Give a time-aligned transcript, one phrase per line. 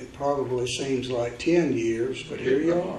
[0.00, 2.98] It probably seems like 10 years, but here you are.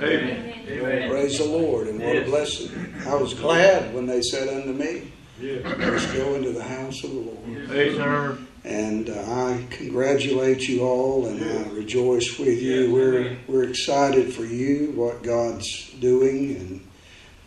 [0.00, 0.64] Amen.
[0.68, 1.10] Amen.
[1.10, 2.70] Praise the Lord, and what a blessing.
[3.06, 5.64] I was glad when they said unto me, Yes.
[5.78, 7.68] Let's go into the house of the Lord.
[7.68, 8.38] Yes.
[8.64, 12.82] And uh, I congratulate you all, and I rejoice with you.
[12.82, 16.88] Yes, We're we're excited for you, what God's doing, and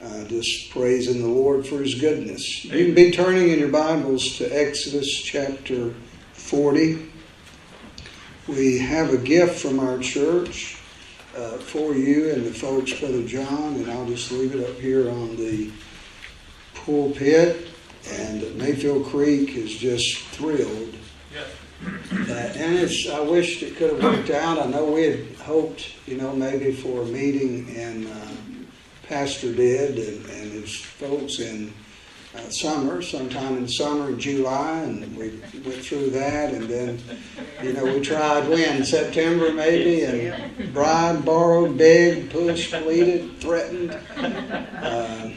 [0.02, 2.66] uh, just praising the Lord for His goodness.
[2.66, 5.94] You can be turning in your Bibles to Exodus chapter
[6.34, 7.12] forty.
[8.48, 10.78] We have a gift from our church
[11.36, 15.10] uh, for you and the folks, Brother John, and I'll just leave it up here
[15.10, 15.71] on the
[16.75, 17.68] pulpit.
[18.11, 20.96] And Mayfield Creek is just thrilled
[22.28, 24.59] that, and it's, I wished it could have worked out.
[24.59, 28.28] I know we had hoped, you know, maybe for a meeting and uh,
[29.07, 31.73] Pastor did and, and his folks in
[32.36, 35.30] uh, summer, sometime in summer in July, and we
[35.66, 36.53] went through that.
[36.53, 37.00] And then,
[37.64, 43.98] you know, we tried when September maybe, and bribed, borrowed, begged, pushed, pleaded, threatened.
[44.18, 45.30] Uh,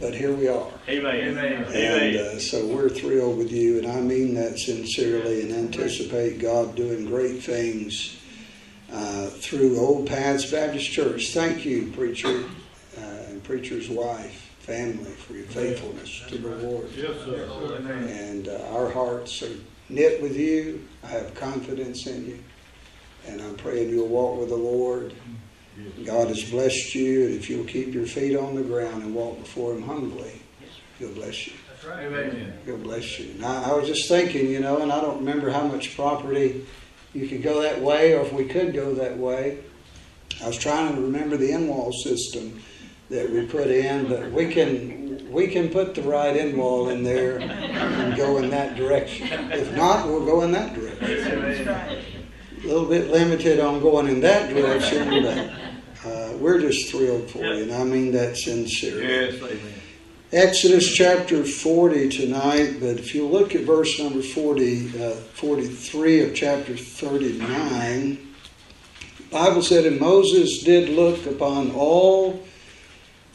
[0.00, 0.70] but here we are.
[0.88, 1.38] Amen.
[1.38, 2.16] And Amen.
[2.16, 7.06] uh, so we're thrilled with you, and I mean that sincerely, and anticipate God doing
[7.06, 8.20] great things
[8.92, 11.30] uh, through Old Paths Baptist Church.
[11.30, 12.44] Thank you, preacher
[12.98, 16.88] uh, and preacher's wife, family, for your faithfulness to the Lord.
[16.96, 17.48] Yes, sir.
[18.08, 19.54] And uh, our hearts are
[19.88, 20.86] knit with you.
[21.04, 22.38] I have confidence in you,
[23.26, 25.14] and I'm praying you'll walk with the Lord.
[26.04, 29.38] God has blessed you, and if you'll keep your feet on the ground and walk
[29.38, 30.42] before Him humbly,
[30.98, 31.52] He'll bless you.
[31.68, 32.06] That's right.
[32.06, 32.58] Amen.
[32.66, 33.30] God bless you.
[33.32, 36.66] And I, I was just thinking, you know, and I don't remember how much property
[37.14, 39.58] you could go that way, or if we could go that way.
[40.42, 42.62] I was trying to remember the in-wall system
[43.10, 47.02] that we put in, but we can we can put the right end wall in
[47.02, 49.28] there and go in that direction.
[49.52, 51.68] If not, we'll go in that direction.
[51.68, 57.38] A little bit limited on going in that direction, but uh, we're just thrilled for
[57.38, 59.06] you, and I mean that sincerely.
[59.06, 59.72] Yes, amen.
[60.32, 66.34] Exodus chapter 40 tonight, but if you look at verse number 40, uh, 43 of
[66.34, 68.34] chapter 39,
[69.18, 72.45] the Bible said, And Moses did look upon all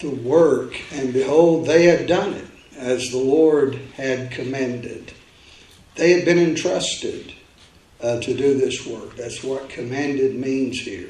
[0.02, 2.48] the work, and behold, they had done it,
[2.78, 5.14] as the Lord had commanded.
[5.96, 7.34] They had been entrusted
[8.02, 9.16] uh, to do this work.
[9.16, 11.10] That's what commanded means here.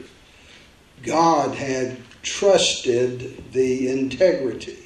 [1.03, 4.77] God had trusted the integrity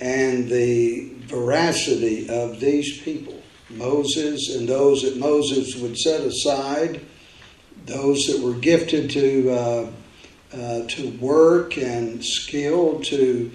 [0.00, 7.00] and the veracity of these people, Moses and those that Moses would set aside,
[7.86, 9.90] those that were gifted to uh,
[10.52, 13.50] uh, to work and skill to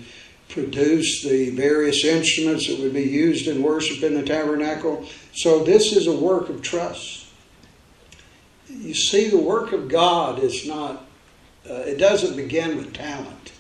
[0.50, 5.06] produce the various instruments that would be used in worship in the tabernacle.
[5.34, 7.26] So this is a work of trust.
[8.70, 11.06] You see, the work of God is not.
[11.68, 13.54] Uh, it doesn't begin with talent.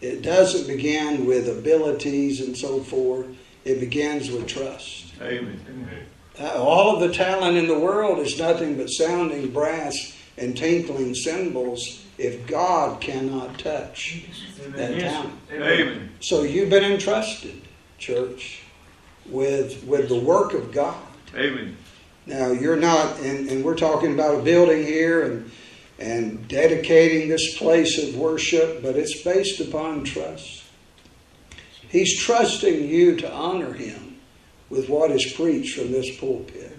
[0.00, 3.26] It doesn't begin with abilities and so forth.
[3.64, 5.12] It begins with trust.
[5.20, 6.06] Amen.
[6.38, 11.14] Uh, all of the talent in the world is nothing but sounding brass and tinkling
[11.14, 14.26] cymbals if God cannot touch
[14.76, 15.34] that talent.
[15.50, 16.10] Amen.
[16.20, 17.62] So you've been entrusted,
[17.98, 18.60] church,
[19.26, 21.00] with with the work of God.
[21.34, 21.78] Amen.
[22.26, 25.50] Now you're not, and, and we're talking about a building here and
[25.98, 30.64] and dedicating this place of worship, but it's based upon trust.
[31.88, 34.18] He's trusting you to honor him
[34.68, 36.76] with what is preached from this pulpit,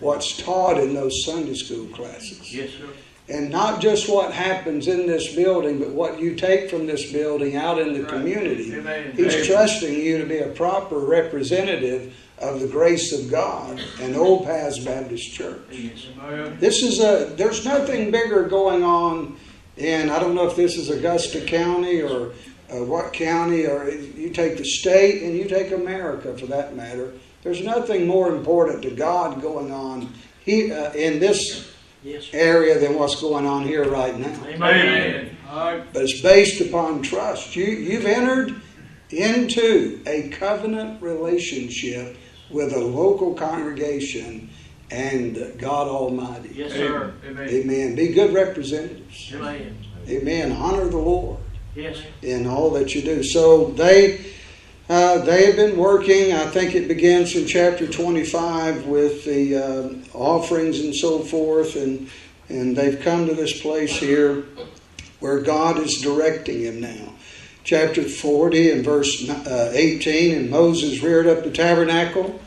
[0.00, 2.54] what's taught in those Sunday school classes.
[2.54, 2.88] Yes, sir.
[3.30, 7.56] And not just what happens in this building, but what you take from this building
[7.56, 8.08] out in the Right.
[8.12, 8.72] community.
[8.74, 9.12] Amen.
[9.14, 14.46] He's trusting you to be a proper representative of the grace of God and Old
[14.46, 15.58] Paths Baptist Church.
[15.72, 16.56] Amen.
[16.60, 19.36] This is a there's nothing bigger going on
[19.76, 22.30] in I don't know if this is Augusta County or
[22.70, 27.12] uh, what county or you take the state and you take America for that matter.
[27.42, 30.12] There's nothing more important to God going on
[30.44, 31.70] he, uh, in this
[32.08, 32.28] Yes.
[32.32, 34.34] area than what's going on here right now.
[34.46, 35.36] Amen.
[35.50, 35.92] All right.
[35.92, 37.54] But it's based upon trust.
[37.54, 38.60] You you've entered
[39.10, 42.16] into a covenant relationship
[42.50, 44.50] with a local congregation
[44.90, 46.50] and God Almighty.
[46.54, 47.12] Yes, sir.
[47.26, 47.48] Amen.
[47.48, 47.94] Amen.
[47.94, 49.32] Be good representatives.
[49.34, 49.76] Amen.
[50.08, 50.52] Amen.
[50.52, 51.38] Honor the Lord
[51.74, 51.98] Yes.
[52.22, 53.22] in all that you do.
[53.22, 54.24] So they
[54.88, 56.32] uh, they have been working.
[56.32, 62.08] I think it begins in chapter 25 with the uh, offerings and so forth, and
[62.48, 64.44] and they've come to this place here
[65.20, 67.12] where God is directing him now.
[67.64, 72.40] Chapter 40 and verse uh, 18, and Moses reared up the tabernacle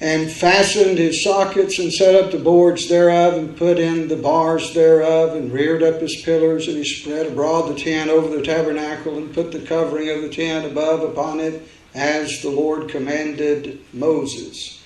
[0.00, 4.74] and fastened his sockets and set up the boards thereof and put in the bars
[4.74, 9.16] thereof and reared up his pillars and he spread abroad the tent over the tabernacle
[9.16, 11.62] and put the covering of the tent above upon it
[11.94, 14.82] as the Lord commanded Moses.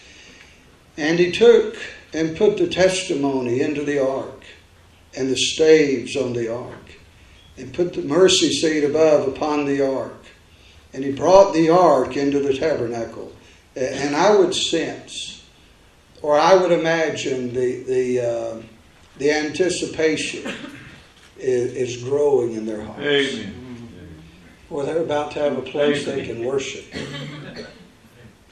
[0.97, 1.77] And he took
[2.13, 4.45] and put the testimony into the ark
[5.17, 6.99] and the staves on the ark
[7.57, 10.13] and put the mercy seat above upon the ark.
[10.93, 13.33] And he brought the ark into the tabernacle
[13.77, 15.45] and I would sense,
[16.23, 18.63] or I would imagine, the the uh,
[19.19, 20.53] the anticipation
[21.39, 23.01] is, is, growing in their hearts.
[23.03, 24.23] Amen.
[24.71, 26.85] Or they're about to have a place they can worship.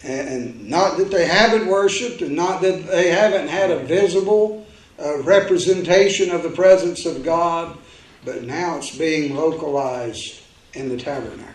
[0.02, 4.66] And not that they haven't worshiped, and not that they haven't had a visible
[4.98, 7.76] uh, representation of the presence of God,
[8.24, 10.40] but now it's being localized
[10.74, 11.53] in the tabernacle.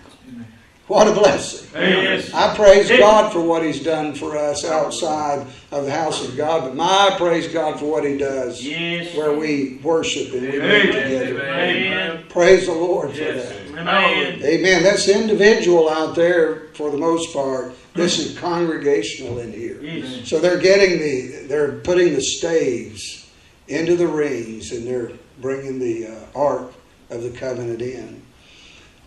[0.89, 1.69] What a blessing.
[1.75, 2.33] Yes.
[2.33, 6.63] I praise God for what He's done for us outside of the house of God,
[6.63, 9.15] but my praise God for what He does yes.
[9.15, 11.43] where we worship and we meet together.
[11.43, 12.23] Amen.
[12.29, 13.55] Praise the Lord for that.
[13.69, 14.41] Amen.
[14.43, 14.81] Amen.
[14.81, 17.75] That's individual out there for the most part.
[17.93, 19.79] This is congregational in here.
[19.83, 20.27] Yes.
[20.27, 23.29] So they're getting the, they're putting the staves
[23.67, 26.73] into the rings and they're bringing the uh, ark
[27.11, 28.23] of the covenant in.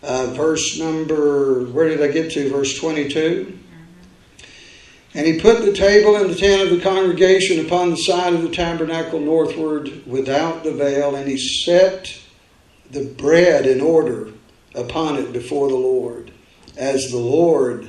[0.02, 2.50] Uh, verse number, where did I get to?
[2.50, 3.58] Verse 22.
[5.14, 8.42] And he put the table and the tent of the congregation upon the side of
[8.42, 12.18] the tabernacle northward without the veil, and he set
[12.90, 14.32] the bread in order
[14.74, 16.32] upon it before the Lord,
[16.76, 17.88] as the Lord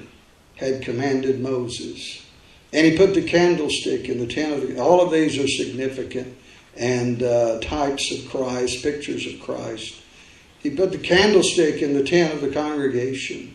[0.57, 2.25] had commanded Moses.
[2.74, 6.38] And he put the candlestick in the tent of the, all of these are significant
[6.75, 10.02] and uh, types of Christ, pictures of Christ.
[10.63, 13.54] He put the candlestick in the tent of the congregation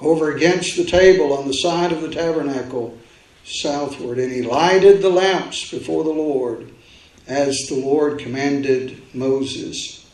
[0.00, 2.96] over against the table on the side of the tabernacle
[3.44, 6.72] southward, and he lighted the lamps before the Lord
[7.26, 10.06] as the Lord commanded Moses.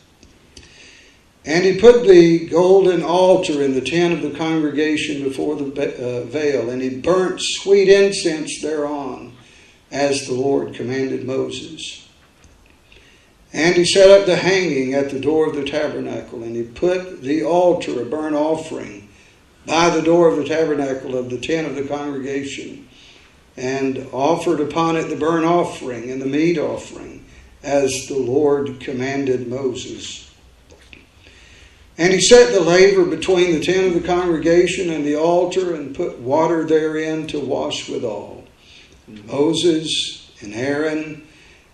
[1.45, 6.25] And he put the golden altar in the tent of the congregation before the uh,
[6.25, 9.31] veil, and he burnt sweet incense thereon,
[9.91, 12.04] as the Lord commanded Moses.
[13.55, 17.21] And he set up the hanging at the door of the tabernacle, and he put
[17.21, 19.07] the altar, a burnt offering,
[19.65, 22.89] by the door of the tabernacle of the tent of the congregation,
[23.55, 27.23] and offered upon it the burnt offering and the meat offering,
[27.63, 30.29] as the Lord commanded Moses.
[31.97, 35.95] And he set the laver between the tent of the congregation and the altar, and
[35.95, 38.43] put water therein to wash withal.
[39.07, 41.25] Moses and Aaron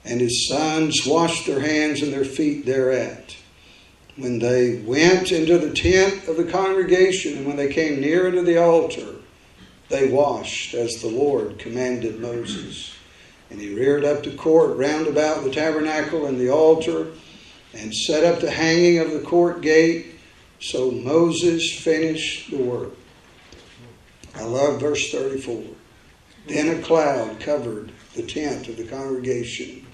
[0.03, 3.35] and his sons washed their hands and their feet thereat.
[4.15, 8.43] When they went into the tent of the congregation, and when they came near unto
[8.43, 9.15] the altar,
[9.89, 12.93] they washed as the Lord commanded Moses.
[13.49, 17.07] And he reared up the court round about the tabernacle and the altar,
[17.73, 20.15] and set up the hanging of the court gate.
[20.59, 22.91] So Moses finished the work.
[24.35, 25.63] I love verse 34.
[26.47, 29.85] Then a cloud covered the tent of the congregation,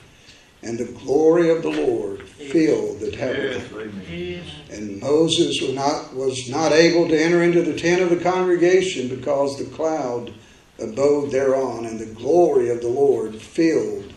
[0.64, 3.80] and the glory of the Lord filled the tabernacle.
[3.80, 3.90] Yes.
[3.90, 4.06] Amen.
[4.10, 4.48] Yes.
[4.72, 9.08] And Moses was not, was not able to enter into the tent of the congregation
[9.08, 10.34] because the cloud
[10.80, 14.14] abode thereon, and the glory of the Lord filled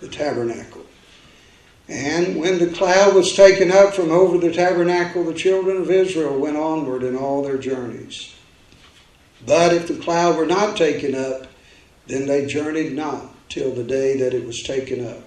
[0.00, 0.84] the tabernacle.
[1.88, 6.38] And when the cloud was taken up from over the tabernacle, the children of Israel
[6.38, 8.34] went onward in all their journeys.
[9.46, 11.46] But if the cloud were not taken up,
[12.06, 15.23] then they journeyed not till the day that it was taken up.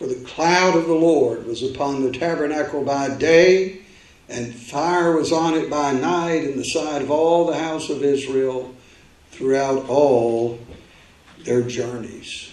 [0.00, 3.82] For the cloud of the Lord was upon the tabernacle by day,
[4.30, 8.02] and fire was on it by night in the sight of all the house of
[8.02, 8.74] Israel
[9.30, 10.58] throughout all
[11.44, 12.50] their journeys.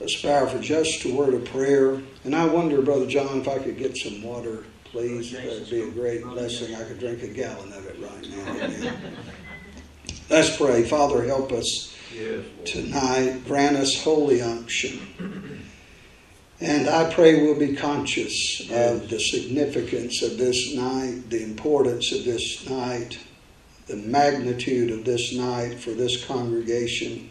[0.00, 2.00] Let's bow for just a word of prayer.
[2.24, 5.34] And I wonder, Brother John, if I could get some water, please.
[5.34, 6.74] Oh, That'd be a great oh, blessing.
[6.74, 8.92] I could drink a gallon of it right now.
[10.30, 10.84] Let's pray.
[10.84, 11.94] Father, help us.
[12.64, 13.42] Tonight.
[13.46, 15.53] Grant us holy unction.
[16.60, 22.24] And I pray we'll be conscious of the significance of this night, the importance of
[22.24, 23.18] this night,
[23.86, 27.30] the magnitude of this night for this congregation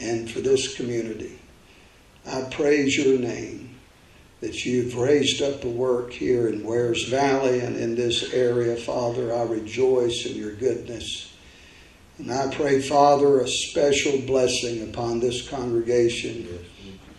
[0.00, 1.38] and for this community.
[2.26, 3.76] I praise your name
[4.40, 9.34] that you've raised up the work here in Wears Valley and in this area, Father.
[9.34, 11.32] I rejoice in your goodness.
[12.18, 16.58] And I pray, Father, a special blessing upon this congregation,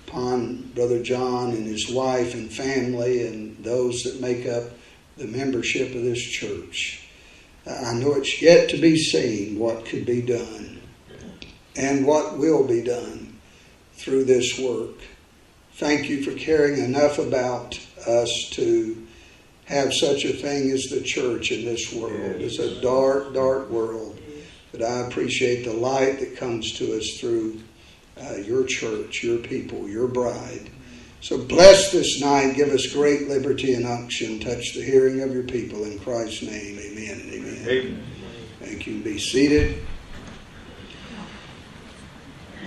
[0.07, 4.63] upon Brother John and his wife and family, and those that make up
[5.17, 7.07] the membership of this church.
[7.65, 10.81] I know it's yet to be seen what could be done.
[11.75, 13.37] and what will be done
[13.93, 14.95] through this work.
[15.75, 19.05] Thank you for caring enough about us to
[19.65, 22.41] have such a thing as the church in this world.
[22.41, 24.19] It's a dark, dark world.
[24.71, 27.61] But I appreciate the light that comes to us through
[28.21, 30.69] uh, your church, your people, your bride.
[31.21, 32.55] So bless this night.
[32.55, 34.39] Give us great liberty and unction.
[34.39, 35.83] Touch the hearing of your people.
[35.83, 37.67] In Christ's name, amen and amen.
[37.67, 38.03] Amen.
[38.59, 39.01] Thank you.
[39.01, 39.83] Be seated.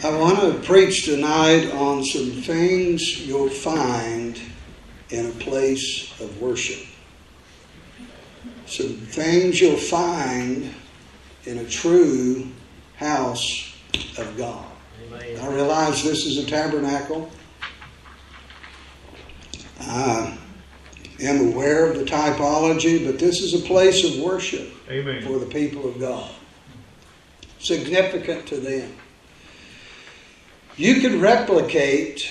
[0.03, 4.41] I want to preach tonight on some things you'll find
[5.11, 6.87] in a place of worship.
[8.67, 10.73] Some things you'll find
[11.45, 12.49] in a true
[12.97, 13.77] house
[14.17, 14.70] of God.
[15.13, 17.31] I realize this is a tabernacle.
[19.81, 20.39] I
[21.21, 25.23] am aware of the typology, but this is a place of worship Amen.
[25.23, 26.31] for the people of God.
[27.59, 28.95] Significant to them.
[30.77, 32.31] You could replicate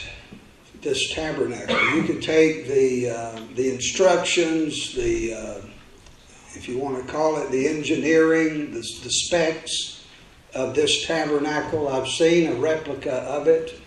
[0.81, 1.77] this tabernacle.
[1.95, 5.61] You could take the uh, the instructions, the uh,
[6.55, 9.98] if you want to call it the engineering, the, the specs
[10.53, 11.87] of this tabernacle.
[11.87, 13.79] I've seen a replica of it,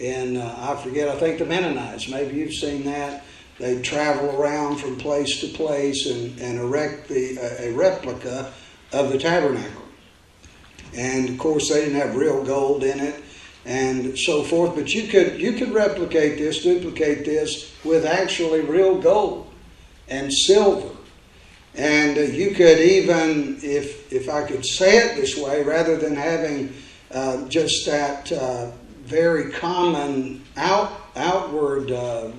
[0.00, 1.08] and uh, I forget.
[1.08, 2.08] I think the Mennonites.
[2.08, 3.24] Maybe you've seen that.
[3.58, 8.52] They travel around from place to place and, and erect the a replica
[8.92, 9.82] of the tabernacle.
[10.96, 13.22] And of course, they didn't have real gold in it
[13.64, 14.74] and so forth.
[14.74, 19.50] But you could you could replicate this, duplicate this with actually real gold
[20.08, 20.93] and silver.
[21.76, 26.14] And uh, you could even, if if I could say it this way, rather than
[26.14, 26.72] having
[27.10, 28.70] uh, just that uh,
[29.02, 32.30] very common out outward uh,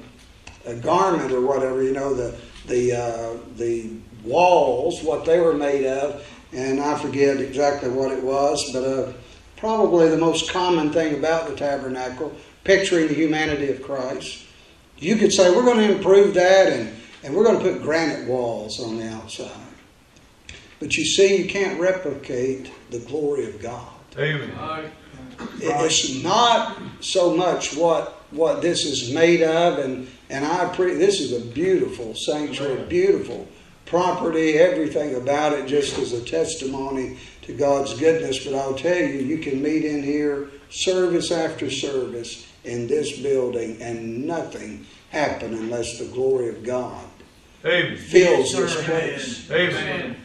[0.81, 2.37] garment or whatever, you know, the
[2.67, 3.91] the uh, the
[4.23, 9.13] walls, what they were made of, and I forget exactly what it was, but uh,
[9.57, 14.45] probably the most common thing about the tabernacle, picturing the humanity of Christ.
[14.97, 18.27] You could say, we're going to improve that and, and we're going to put granite
[18.27, 19.49] walls on the outside.
[20.79, 23.87] But you see, you can't replicate the glory of God.
[24.17, 24.51] Amen.
[25.59, 31.19] It's not so much what what this is made of, and and I pre- this
[31.19, 33.47] is a beautiful sanctuary, beautiful
[33.85, 38.45] property, everything about it just as a testimony to God's goodness.
[38.45, 43.81] But I'll tell you, you can meet in here service after service in this building,
[43.81, 47.05] and nothing happen unless the glory of God
[47.65, 47.97] Amen.
[47.97, 49.51] fills this place.
[49.51, 50.17] Amen.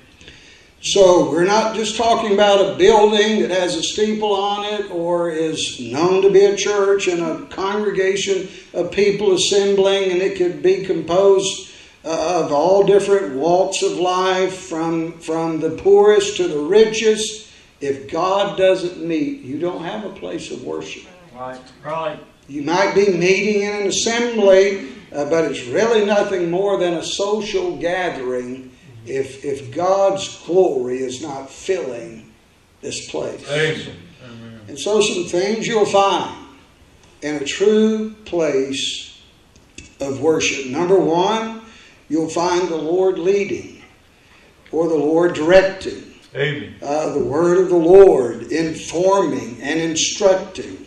[0.82, 5.30] So we're not just talking about a building that has a steeple on it or
[5.30, 10.62] is known to be a church and a congregation of people assembling, and it could
[10.62, 11.70] be composed
[12.02, 17.50] uh, of all different walks of life, from from the poorest to the richest.
[17.82, 21.04] If God doesn't meet, you don't have a place of worship.
[21.34, 22.18] Right, right.
[22.48, 27.04] You might be meeting in an assembly, uh, but it's really nothing more than a
[27.04, 28.72] social gathering
[29.06, 32.32] if, if God's glory is not filling
[32.80, 33.48] this place.
[33.50, 33.96] Amen.
[34.68, 36.46] And so, some things you'll find
[37.22, 39.20] in a true place
[40.00, 40.66] of worship.
[40.66, 41.62] Number one,
[42.08, 43.82] you'll find the Lord leading
[44.70, 46.14] or the Lord directing.
[46.34, 46.76] Amen.
[46.80, 50.86] Uh, the word of the Lord informing and instructing.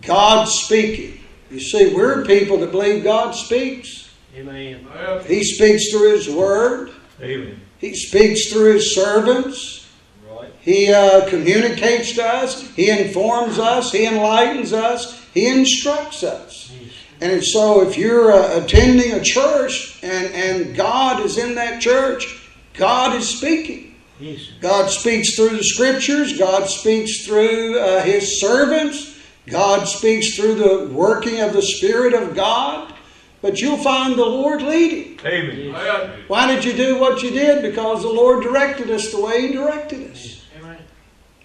[0.00, 1.17] God speaking.
[1.50, 4.10] You see, we're people that believe God speaks.
[4.36, 4.86] Amen.
[5.26, 6.92] He speaks through His Word.
[7.20, 7.60] Amen.
[7.78, 9.88] He speaks through His servants.
[10.30, 10.52] Right.
[10.60, 12.68] He uh, communicates to us.
[12.74, 13.92] He informs us.
[13.92, 15.24] He enlightens us.
[15.32, 16.72] He instructs us.
[17.20, 22.48] And so, if you're uh, attending a church and, and God is in that church,
[22.74, 23.96] God is speaking.
[24.20, 24.50] Yes.
[24.60, 26.38] God speaks through the scriptures.
[26.38, 29.17] God speaks through uh, His servants.
[29.50, 32.94] God speaks through the working of the Spirit of God.
[33.40, 35.18] But you'll find the Lord leading.
[35.24, 36.24] Amen.
[36.26, 37.62] Why did you do what you did?
[37.62, 40.44] Because the Lord directed us the way He directed us.
[40.58, 40.78] Amen.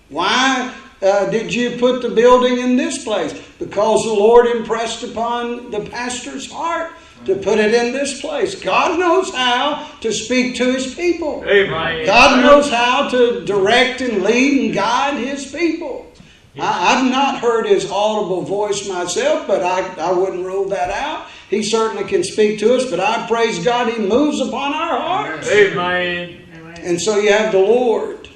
[0.10, 3.40] Why uh, did you put the building in this place?
[3.60, 6.94] Because the Lord impressed upon the pastor's heart
[7.26, 8.60] to put it in this place.
[8.60, 11.44] God knows how to speak to His people.
[11.48, 12.06] Amen.
[12.06, 16.12] God knows how to direct and lead and guide His people.
[16.58, 21.28] I, I've not heard His audible voice myself, but I, I wouldn't rule that out.
[21.50, 25.50] He certainly can speak to us, but I praise God He moves upon our hearts.
[25.50, 26.42] Amen.
[26.56, 26.82] Amen.
[26.82, 28.30] And so you have the Lord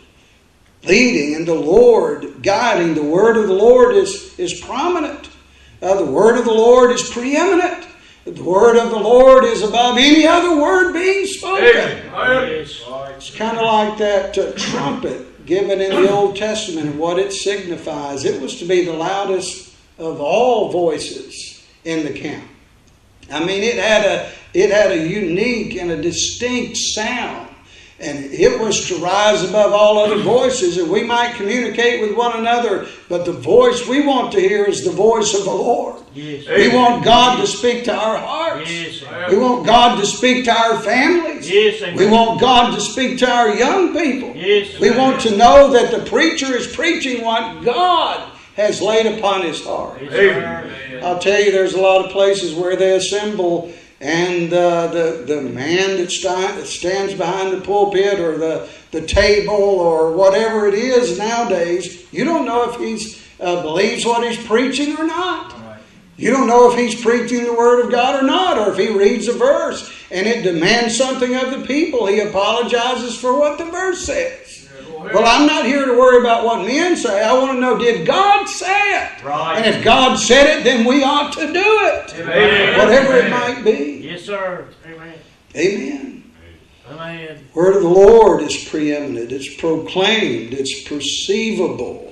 [0.83, 2.95] leading and the Lord guiding.
[2.95, 5.29] The word of the Lord is, is prominent.
[5.81, 7.87] Uh, the word of the Lord is preeminent.
[8.25, 11.65] The word of the Lord is above any other word being spoken.
[11.65, 12.09] Amen.
[13.15, 17.33] It's kind of like that uh, trumpet given in the Old Testament and what it
[17.33, 18.25] signifies.
[18.25, 22.43] It was to be the loudest of all voices in the camp.
[23.31, 27.46] I mean, it had a it had a unique and a distinct sound.
[27.99, 32.37] And it was to rise above all other voices, and we might communicate with one
[32.37, 36.03] another, but the voice we want to hear is the voice of the Lord.
[36.13, 36.47] Yes.
[36.47, 38.71] We want God to speak to our hearts.
[38.71, 39.31] Yes.
[39.31, 41.49] We want God to speak to our families.
[41.49, 41.97] Yes.
[41.97, 44.35] We want God to speak to our young people.
[44.35, 44.79] Yes.
[44.79, 49.63] We want to know that the preacher is preaching what God has laid upon his
[49.63, 50.01] heart.
[50.01, 51.03] Yes, Amen.
[51.03, 55.41] I'll tell you, there's a lot of places where they assemble, and uh, the the
[55.41, 61.17] man that sti- stands behind the pulpit or the the table or whatever it is
[61.17, 65.55] nowadays, you don't know if he uh, believes what he's preaching or not.
[66.15, 68.89] You don't know if he's preaching the word of God or not, or if he
[68.89, 72.07] reads a verse and it demands something of the people.
[72.07, 74.46] He apologizes for what the verse says.
[74.99, 77.23] Well, I'm not here to worry about what men say.
[77.23, 79.23] I want to know, did God say it?
[79.23, 79.57] Right.
[79.57, 82.13] And if God said it, then we ought to do it.
[82.19, 82.77] Amen.
[82.79, 84.01] Whatever it might be.
[84.03, 84.67] Yes, sir.
[84.85, 85.19] Amen.
[85.55, 86.23] Amen.
[86.89, 87.47] Amen.
[87.53, 89.31] Word of the Lord is preeminent.
[89.31, 90.53] It's proclaimed.
[90.53, 92.07] It's perceivable.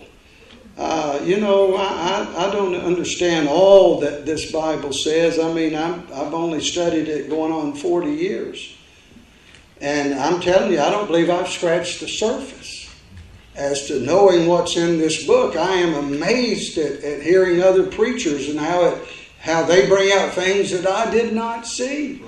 [0.77, 5.39] Uh, you know, I, I, I don't understand all that this Bible says.
[5.39, 8.75] I mean, I'm, I've only studied it going on 40 years.
[9.81, 12.89] And I'm telling you, I don't believe I've scratched the surface
[13.55, 15.55] as to knowing what's in this book.
[15.55, 19.07] I am amazed at, at hearing other preachers and how it
[19.39, 22.23] how they bring out things that I did not see.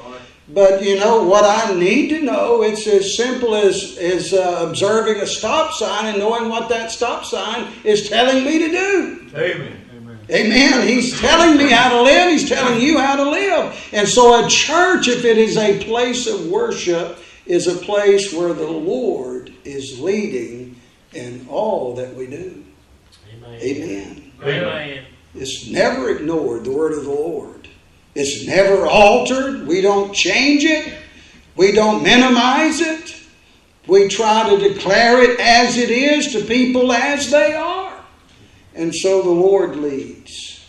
[0.50, 2.62] But you know what I need to know?
[2.62, 7.26] It's as simple as as uh, observing a stop sign and knowing what that stop
[7.26, 9.30] sign is telling me to do.
[9.36, 9.84] Amen.
[10.30, 10.88] Amen.
[10.88, 12.30] He's telling me how to live.
[12.30, 13.90] He's telling you how to live.
[13.94, 18.54] And so a church, if it is a place of worship, is a place where
[18.54, 20.80] the Lord is leading
[21.14, 22.64] in all that we do.
[23.34, 23.62] Amen.
[23.62, 24.32] Amen.
[24.44, 25.06] Amen.
[25.34, 27.68] It's never ignored, the word of the Lord.
[28.16, 29.68] It's never altered.
[29.68, 30.94] We don't change it.
[31.56, 33.16] We don't minimize it.
[33.88, 37.94] We try to declare it as it is to people as they are.
[38.76, 40.68] And so the Lord leads.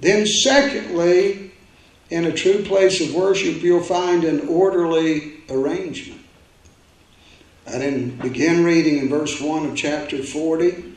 [0.00, 1.52] Then, secondly,
[2.10, 6.15] in a true place of worship, you'll find an orderly arrangement.
[7.66, 10.94] I didn't begin reading in verse 1 of chapter 40.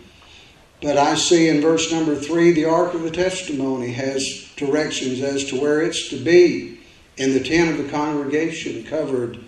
[0.81, 5.45] But I see in verse number three, the Ark of the Testimony has directions as
[5.45, 6.79] to where it's to be
[7.17, 9.39] in the tent of the congregation covered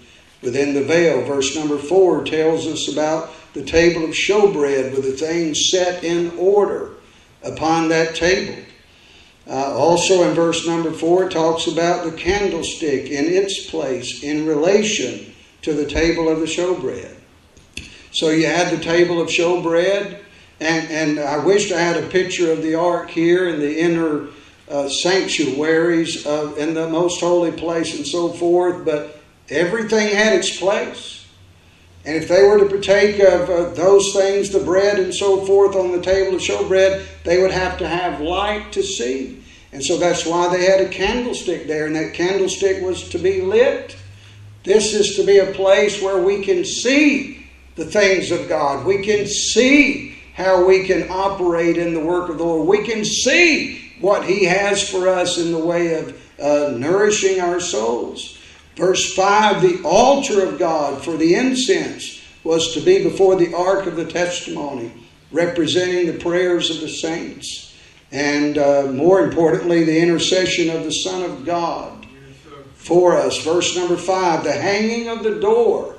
[0.41, 1.21] within the veil.
[1.23, 6.31] Verse number four tells us about the table of showbread with the things set in
[6.37, 6.89] order
[7.43, 8.61] upon that table.
[9.47, 14.47] Uh, also in verse number four, it talks about the candlestick in its place in
[14.47, 15.30] relation
[15.61, 17.15] to the table of the showbread.
[18.11, 20.19] So you had the table of showbread.
[20.59, 24.27] And, and I wished I had a picture of the ark here in the inner
[24.69, 29.19] uh, sanctuaries of, in the most holy place and so forth, but
[29.49, 31.25] everything had its place.
[32.05, 35.75] And if they were to partake of uh, those things, the bread and so forth
[35.75, 39.43] on the table of showbread, they would have to have light to see.
[39.71, 43.41] And so that's why they had a candlestick there, and that candlestick was to be
[43.41, 43.95] lit.
[44.63, 48.85] This is to be a place where we can see the things of God.
[48.85, 52.67] We can see how we can operate in the work of the Lord.
[52.67, 57.59] We can see what He has for us in the way of uh, nourishing our
[57.59, 58.37] souls.
[58.75, 63.85] Verse 5 The altar of God for the incense was to be before the ark
[63.85, 64.91] of the testimony,
[65.31, 67.75] representing the prayers of the saints.
[68.11, 72.00] And uh, more importantly, the intercession of the Son of God
[72.91, 73.41] for us.
[73.41, 75.95] Verse number 5 The hanging of the door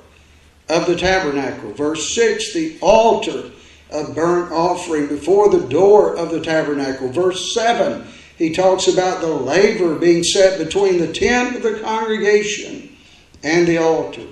[0.68, 1.72] of the tabernacle.
[1.72, 3.50] Verse 6 The altar
[3.90, 7.08] of burnt offering before the door of the tabernacle.
[7.08, 12.94] Verse 7, he talks about the laver being set between the tent of the congregation
[13.42, 14.26] and the altar.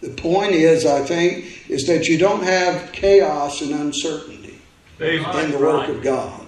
[0.00, 4.58] The point is, I think, is that you don't have chaos and uncertainty
[4.98, 6.44] in the work of God.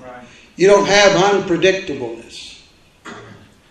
[0.56, 2.49] You don't have unpredictableness.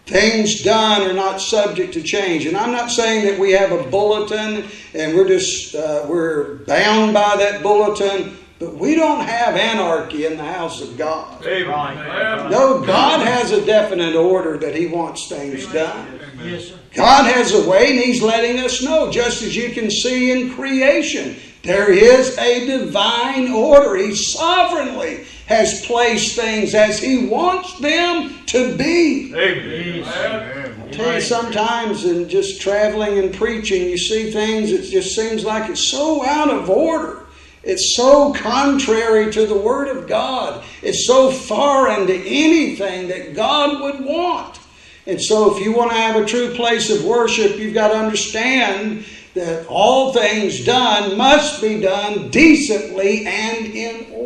[0.10, 2.48] Things done are not subject to change.
[2.48, 7.14] And I'm not saying that we have a bulletin and we're just uh, we're bound
[7.14, 8.36] by that bulletin.
[8.58, 11.46] But we don't have anarchy in the house of God.
[11.46, 12.52] Amen.
[12.52, 16.20] No, God has a definite order that He wants things done.
[16.44, 16.74] Yes.
[16.94, 20.54] God has a way, and He's letting us know, just as you can see in
[20.56, 21.38] creation.
[21.62, 23.96] There is a divine order.
[23.96, 29.34] He sovereignly has placed things as He wants them to be.
[29.34, 30.84] Amen.
[30.88, 35.44] I tell you, sometimes in just traveling and preaching, you see things, it just seems
[35.44, 37.26] like it's so out of order.
[37.64, 40.64] It's so contrary to the Word of God.
[40.84, 44.60] It's so foreign to anything that God would want.
[45.08, 47.98] And so, if you want to have a true place of worship, you've got to
[47.98, 54.19] understand that all things done must be done decently and in order.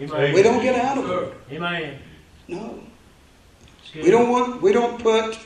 [0.00, 0.34] Amen.
[0.34, 1.34] We don't get out of it.
[1.52, 1.98] Amen.
[2.46, 2.80] No.
[3.94, 5.38] We don't want we don't put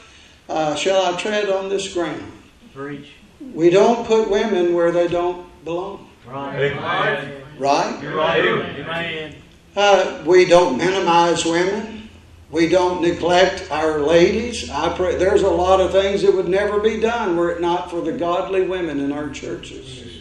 [0.49, 2.31] uh, shall I tread on this ground?
[2.75, 3.13] Preach.
[3.55, 6.11] We don't put women where they don't belong.
[6.27, 6.73] Right.
[6.73, 7.43] Amen.
[7.59, 7.99] Right?
[8.03, 8.41] You're right.
[8.41, 8.81] Amen.
[8.81, 9.35] Amen.
[9.75, 12.11] Uh, we don't minimize women.
[12.51, 14.69] We don't neglect our ladies.
[14.69, 17.91] I pray there's a lot of things that would never be done were it not
[17.91, 20.12] for the godly women in our churches.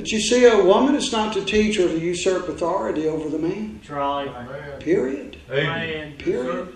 [0.00, 3.38] But you see, a woman is not to teach or to usurp authority over the
[3.38, 3.82] man.
[3.86, 4.80] Right.
[4.80, 5.36] Period.
[5.50, 6.14] Amen.
[6.16, 6.74] Period.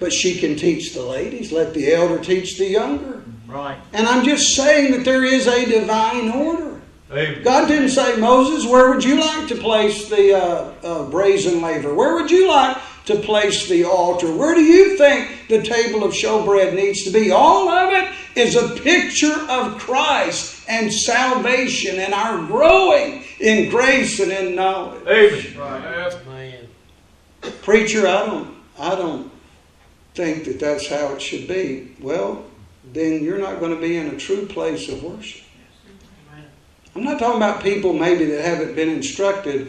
[0.00, 1.52] But she can teach the ladies.
[1.52, 3.22] Let the elder teach the younger.
[3.46, 3.76] Right.
[3.92, 6.80] And I'm just saying that there is a divine order.
[7.12, 7.42] Amen.
[7.42, 11.92] God didn't say, Moses, where would you like to place the uh, uh, brazen laver?
[11.92, 14.34] Where would you like to place the altar?
[14.34, 17.30] Where do you think the table of showbread needs to be?
[17.30, 24.20] All of it is a picture of Christ and salvation and our growing in grace
[24.20, 25.06] and in knowledge.
[25.06, 25.58] Amen.
[25.58, 26.12] Right.
[26.26, 26.68] Amen.
[27.62, 29.30] Preacher, I don't, I don't
[30.14, 31.94] think that that's how it should be.
[32.00, 32.44] Well,
[32.92, 35.42] then you're not going to be in a true place of worship.
[36.96, 39.68] I'm not talking about people maybe that haven't been instructed.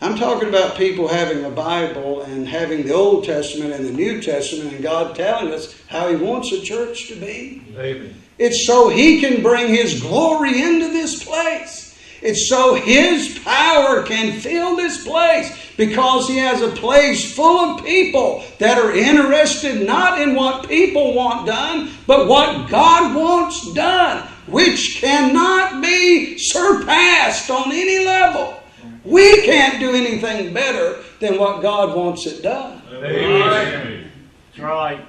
[0.00, 4.20] I'm talking about people having a Bible and having the Old Testament and the New
[4.20, 7.62] Testament and God telling us how He wants a church to be.
[7.78, 8.14] Amen.
[8.38, 11.96] It's so He can bring His glory into this place.
[12.20, 17.84] It's so His power can fill this place because He has a place full of
[17.84, 24.28] people that are interested not in what people want done, but what God wants done,
[24.46, 28.62] which cannot be surpassed on any level.
[29.06, 32.82] We can't do anything better than what God wants it done.
[32.92, 34.10] Amen.
[34.48, 35.06] That's right.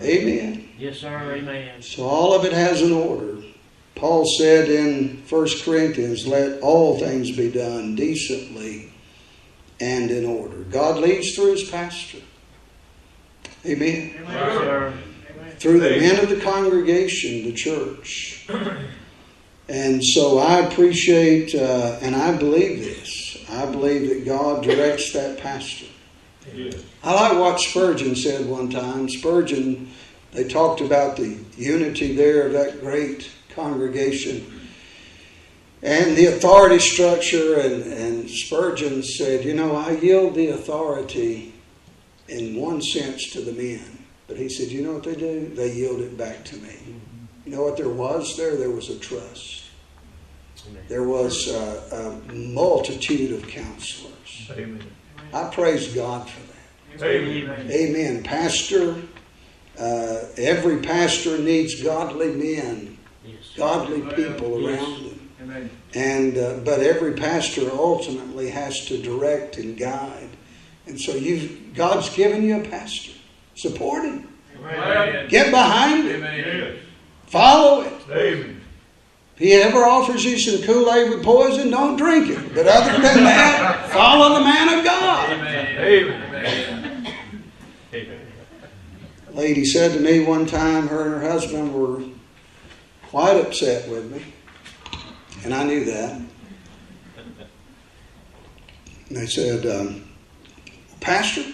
[0.00, 0.68] Amen.
[0.78, 1.34] Yes, sir.
[1.34, 1.82] Amen.
[1.82, 3.42] So all of it has an order.
[3.94, 8.92] Paul said in 1 Corinthians, let all things be done decently
[9.80, 10.58] and in order.
[10.64, 12.18] God leads through his pastor.
[13.64, 14.14] Amen.
[14.14, 14.94] Yes, sir.
[15.58, 18.48] Through the men of the congregation, the church.
[19.68, 23.25] And so I appreciate uh, and I believe this.
[23.48, 25.86] I believe that God directs that pastor.
[26.54, 26.82] Yes.
[27.02, 29.08] I like what Spurgeon said one time.
[29.08, 29.90] Spurgeon,
[30.32, 34.56] they talked about the unity there of that great congregation
[35.82, 37.58] and the authority structure.
[37.60, 41.54] And, and Spurgeon said, You know, I yield the authority
[42.28, 44.04] in one sense to the men.
[44.26, 45.48] But he said, You know what they do?
[45.54, 46.76] They yield it back to me.
[47.44, 48.56] You know what there was there?
[48.56, 49.55] There was a trust.
[50.88, 54.50] There was a, a multitude of counselors.
[54.52, 54.82] Amen.
[55.32, 56.40] I praise God for
[56.98, 57.04] that.
[57.04, 57.70] Amen.
[57.70, 58.22] Amen.
[58.22, 58.96] Pastor,
[59.78, 63.36] uh, every pastor needs godly men, Yes.
[63.56, 64.80] godly people Yes.
[64.80, 65.30] around them.
[65.42, 65.70] Amen.
[65.94, 70.30] And uh, but every pastor ultimately has to direct and guide.
[70.86, 73.12] And so you've God's given you a pastor.
[73.56, 74.28] Support him.
[74.64, 75.28] Amen.
[75.28, 76.24] Get behind him.
[76.24, 76.78] Amen.
[77.26, 77.92] Follow it.
[78.10, 78.55] Amen.
[79.36, 82.54] If he ever offers you some Kool-Aid with poison, don't drink it.
[82.54, 85.30] But other than that, follow the man of God.
[85.30, 85.78] Amen.
[85.78, 87.14] Amen.
[87.92, 88.20] Amen.
[89.28, 92.02] A lady said to me one time, her and her husband were
[93.08, 94.24] quite upset with me,
[95.44, 96.12] and I knew that.
[99.08, 100.08] And they said, um,
[101.00, 101.44] Pastor,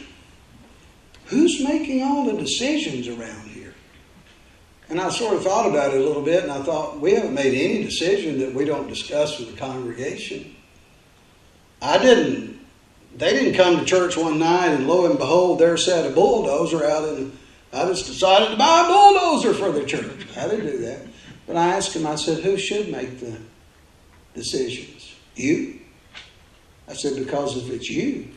[1.27, 3.52] who's making all the decisions around?
[4.93, 7.33] And I sort of thought about it a little bit, and I thought, we haven't
[7.33, 10.55] made any decision that we don't discuss with the congregation.
[11.81, 12.61] I didn't,
[13.17, 16.85] they didn't come to church one night, and lo and behold, there sat a bulldozer
[16.85, 17.33] out in
[17.73, 20.27] I just decided to buy a bulldozer for the church.
[20.37, 21.07] I didn't do that.
[21.47, 23.39] But I asked him, I said, who should make the
[24.35, 25.15] decisions?
[25.37, 25.81] You?
[26.87, 28.29] I said, because if it's you,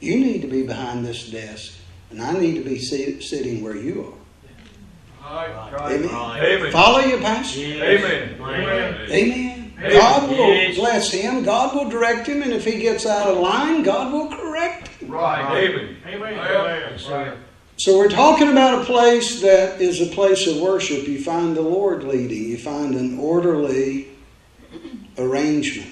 [0.00, 1.72] you need to be behind this desk,
[2.10, 4.21] and I need to be sit- sitting where you Right.
[5.24, 6.42] Amen.
[6.42, 6.72] Amen.
[6.72, 7.60] Follow your pastor.
[7.60, 8.36] Amen.
[8.40, 9.10] Amen.
[9.10, 9.74] Amen.
[9.78, 9.92] Amen.
[9.92, 11.44] God will bless him.
[11.44, 15.10] God will direct him, and if he gets out of line, God will correct him.
[15.10, 15.64] Right.
[15.64, 15.96] Amen.
[16.06, 16.38] Amen.
[16.38, 17.38] Amen.
[17.76, 21.08] So we're talking about a place that is a place of worship.
[21.08, 22.44] You find the Lord leading.
[22.44, 24.08] You find an orderly
[25.18, 25.90] arrangement.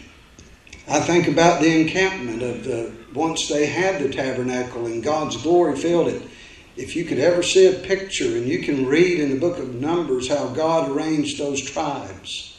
[0.88, 5.76] I think about the encampment of the once they had the tabernacle and God's glory
[5.76, 6.22] filled it.
[6.76, 9.74] If you could ever see a picture, and you can read in the book of
[9.74, 12.58] Numbers how God arranged those tribes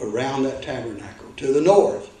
[0.00, 1.32] around that tabernacle.
[1.36, 2.12] To the north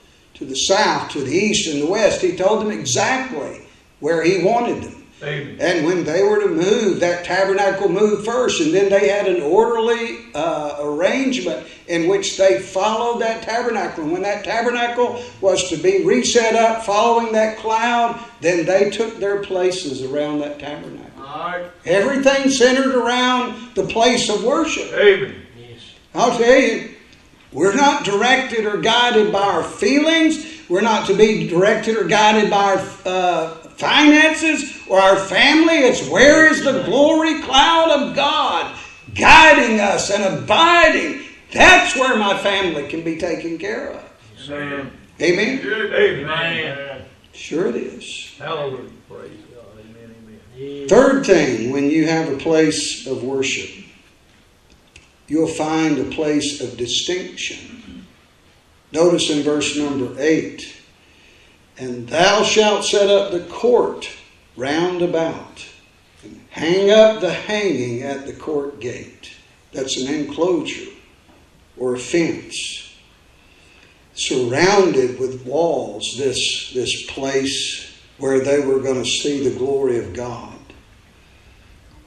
[0.42, 2.20] to the south, to the east, and the west.
[2.20, 3.66] He told them exactly
[4.00, 4.98] where he wanted them.
[5.22, 5.56] Amen.
[5.60, 9.40] And when they were to move, that tabernacle moved first, and then they had an
[9.40, 14.02] orderly uh, arrangement in which they followed that tabernacle.
[14.02, 19.18] And when that tabernacle was to be reset up following that cloud, then they took
[19.18, 21.11] their places around that tabernacle.
[21.32, 21.70] All right.
[21.86, 24.92] Everything centered around the place of worship.
[24.92, 25.34] Amen.
[25.58, 25.94] Yes.
[26.14, 26.94] I'll tell you,
[27.52, 30.68] we're not directed or guided by our feelings.
[30.68, 35.74] We're not to be directed or guided by our uh, finances or our family.
[35.74, 38.76] It's where is the glory cloud of God
[39.14, 41.22] guiding us and abiding.
[41.52, 44.02] That's where my family can be taken care of.
[44.36, 44.90] Sir.
[45.20, 45.60] Amen?
[45.60, 45.94] Amen.
[45.94, 47.04] Amen.
[47.32, 48.34] Sure it is.
[48.38, 48.90] Hallelujah.
[49.08, 49.64] Praise God.
[49.78, 50.14] Amen.
[50.24, 50.40] Amen.
[50.51, 50.51] Yes.
[50.88, 53.84] Third thing, when you have a place of worship,
[55.26, 58.06] you'll find a place of distinction.
[58.92, 60.76] Notice in verse number 8
[61.78, 64.10] And thou shalt set up the court
[64.56, 65.66] round about,
[66.22, 69.32] and hang up the hanging at the court gate.
[69.72, 70.90] That's an enclosure
[71.76, 72.94] or a fence.
[74.14, 80.12] Surrounded with walls, this, this place where they were going to see the glory of
[80.12, 80.51] God.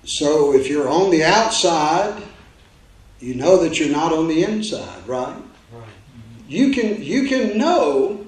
[0.05, 2.21] So if you're on the outside,
[3.19, 5.35] you know that you're not on the inside, right?
[5.73, 5.83] Right.
[6.47, 8.25] You can you can know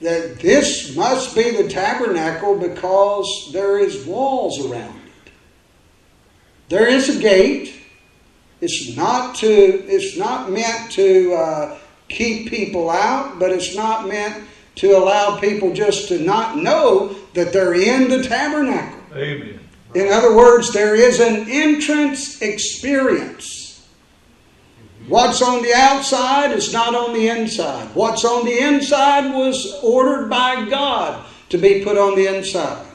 [0.00, 5.32] that this must be the tabernacle because there is walls around it.
[6.68, 7.74] There is a gate.
[8.62, 14.44] It's not to it's not meant to uh, keep people out, but it's not meant
[14.76, 19.00] to allow people just to not know that they're in the tabernacle.
[19.14, 19.60] Amen.
[19.94, 23.86] In other words, there is an entrance experience.
[25.06, 27.94] What's on the outside is not on the inside.
[27.94, 32.86] What's on the inside was ordered by God to be put on the inside.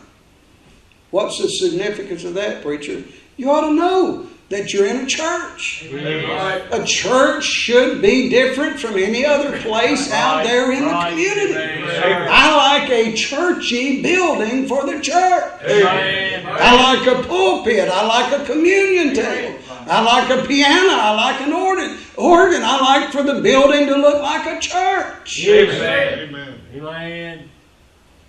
[1.12, 3.04] What's the significance of that, preacher?
[3.38, 5.86] You ought to know that you're in a church.
[5.86, 6.68] Amen.
[6.72, 11.54] A church should be different from any other place out there in the community.
[11.54, 12.28] Amen.
[12.30, 15.62] I like a churchy building for the church.
[15.64, 16.46] Amen.
[16.48, 17.90] I like a pulpit.
[17.90, 19.60] I like a communion table.
[19.70, 20.94] I like a piano.
[20.94, 21.98] I like an organ.
[22.18, 22.62] Organ.
[22.64, 25.46] I like for the building to look like a church.
[25.48, 26.60] Amen.
[26.76, 27.50] Amen.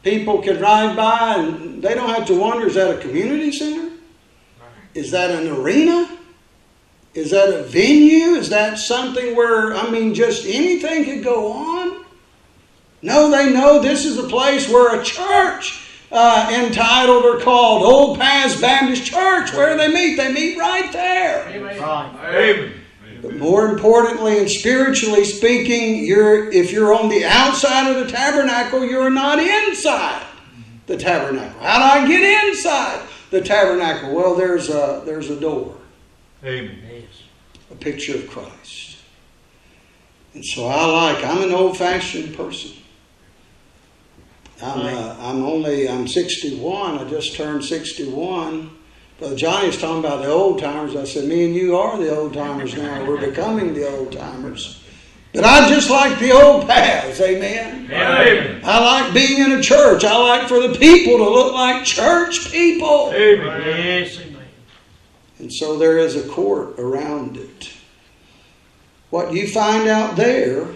[0.03, 3.90] People can ride by and they don't have to wonder: is that a community center?
[4.95, 6.19] Is that an arena?
[7.15, 8.35] Is that a venue?
[8.35, 12.05] Is that something where I mean, just anything could go on?
[13.03, 18.19] No, they know this is a place where a church uh, entitled or called Old
[18.19, 19.53] Paths Baptist Church.
[19.55, 20.17] Where they meet?
[20.17, 21.47] They meet right there.
[21.47, 21.79] Right.
[21.81, 22.75] Amen.
[23.23, 28.85] But more importantly and spiritually speaking, you're if you're on the outside of the tabernacle,
[28.85, 30.27] you're not inside
[30.87, 31.61] the tabernacle.
[31.61, 34.15] How do I get inside the tabernacle?
[34.15, 35.77] Well, there's a there's a door,
[36.45, 36.79] Amen.
[36.91, 37.23] Yes.
[37.71, 38.99] a picture of Christ.
[40.35, 41.25] And so I like.
[41.25, 42.71] I'm an old-fashioned person.
[44.63, 46.99] I'm uh, I'm only I'm 61.
[46.99, 48.71] I just turned 61.
[49.19, 50.97] Brother Johnny was talking about the old timers.
[50.97, 53.05] I said, me and you are the old timers now.
[53.05, 54.80] We're becoming the old timers.
[55.33, 57.87] But I just like the old paths, amen.
[57.87, 58.61] Amen.
[58.65, 60.05] I like being in a church.
[60.05, 63.13] I like for the people to look like church people.
[63.15, 63.63] Amen.
[63.63, 64.21] Yes.
[64.21, 64.43] Amen.
[65.39, 67.73] And so there is a court around it.
[69.11, 70.67] What you find out there,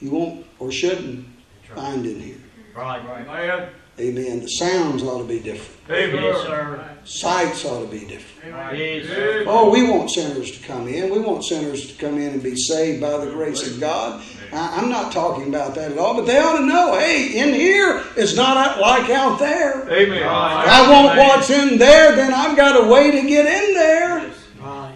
[0.00, 1.26] you won't or shouldn't
[1.74, 2.40] find in here.
[2.76, 3.26] Right, right.
[3.26, 3.68] Amen.
[3.98, 4.40] Amen.
[4.40, 5.88] The sounds ought to be different.
[5.88, 6.22] Amen.
[6.22, 6.90] Yes, sir.
[7.04, 8.76] Sights ought to be different.
[8.76, 9.44] Yes, sir.
[9.46, 11.12] Oh, we want sinners to come in.
[11.12, 14.20] We want sinners to come in and be saved by the grace of God.
[14.52, 17.54] I, I'm not talking about that at all, but they ought to know hey, in
[17.54, 19.82] here is not like out there.
[19.88, 20.18] Amen.
[20.18, 24.30] If I want what's in there, then I've got a way to get in there.
[24.60, 24.94] Right.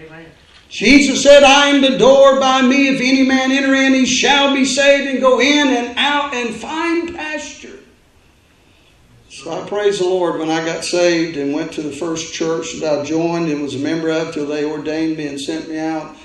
[0.00, 0.26] Amen.
[0.68, 2.88] Jesus said, I am the door by me.
[2.88, 6.54] If any man enter in, he shall be saved and go in and out and
[6.54, 7.57] find pasture.
[9.38, 12.80] So I praise the Lord when I got saved and went to the first church
[12.80, 15.78] that I joined and was a member of till they ordained me and sent me
[15.78, 16.16] out.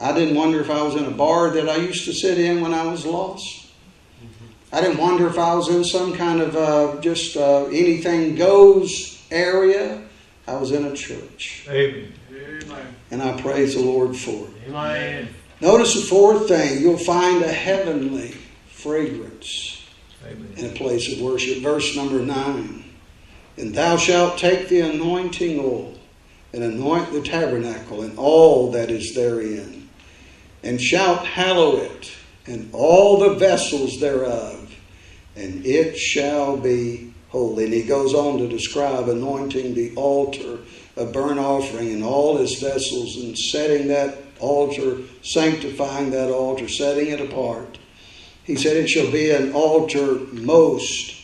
[0.00, 2.62] I didn't wonder if I was in a bar that I used to sit in
[2.62, 3.66] when I was lost.
[4.72, 9.22] I didn't wonder if I was in some kind of uh, just uh, anything goes
[9.30, 10.02] area.
[10.48, 11.66] I was in a church.
[11.68, 12.14] Amen.
[13.10, 14.70] And I praise the Lord for it.
[14.70, 15.28] Amen.
[15.60, 18.34] Notice the fourth thing you'll find a heavenly
[18.70, 19.81] fragrance
[20.26, 20.52] Amen.
[20.56, 21.58] in a place of worship.
[21.58, 22.84] Verse number nine.
[23.56, 25.94] And thou shalt take the anointing oil
[26.52, 29.88] and anoint the tabernacle and all that is therein,
[30.62, 32.12] and shalt hallow it
[32.46, 34.74] and all the vessels thereof,
[35.36, 37.64] and it shall be holy.
[37.64, 40.58] And he goes on to describe anointing the altar
[40.96, 47.08] of burnt offering and all his vessels and setting that altar, sanctifying that altar, setting
[47.08, 47.78] it apart.
[48.44, 51.14] He said, It shall be an altar most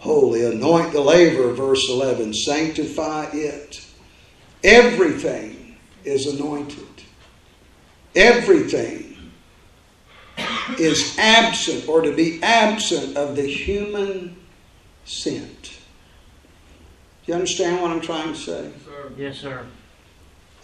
[0.00, 0.42] holy.
[0.44, 2.32] Anoint the laver, verse 11.
[2.32, 3.86] Sanctify it.
[4.64, 7.04] Everything is anointed.
[8.14, 9.16] Everything
[10.78, 14.30] is absent or to be absent of the human
[15.04, 15.78] scent.
[17.24, 18.70] Do you understand what I'm trying to say?
[19.16, 19.66] Yes, sir.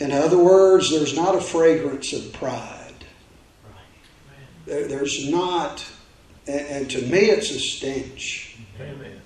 [0.01, 2.80] In other words, there's not a fragrance of pride.
[4.71, 5.85] There, there's not,
[6.47, 8.57] and, and to me, it's a stench.
[8.81, 9.21] Amen.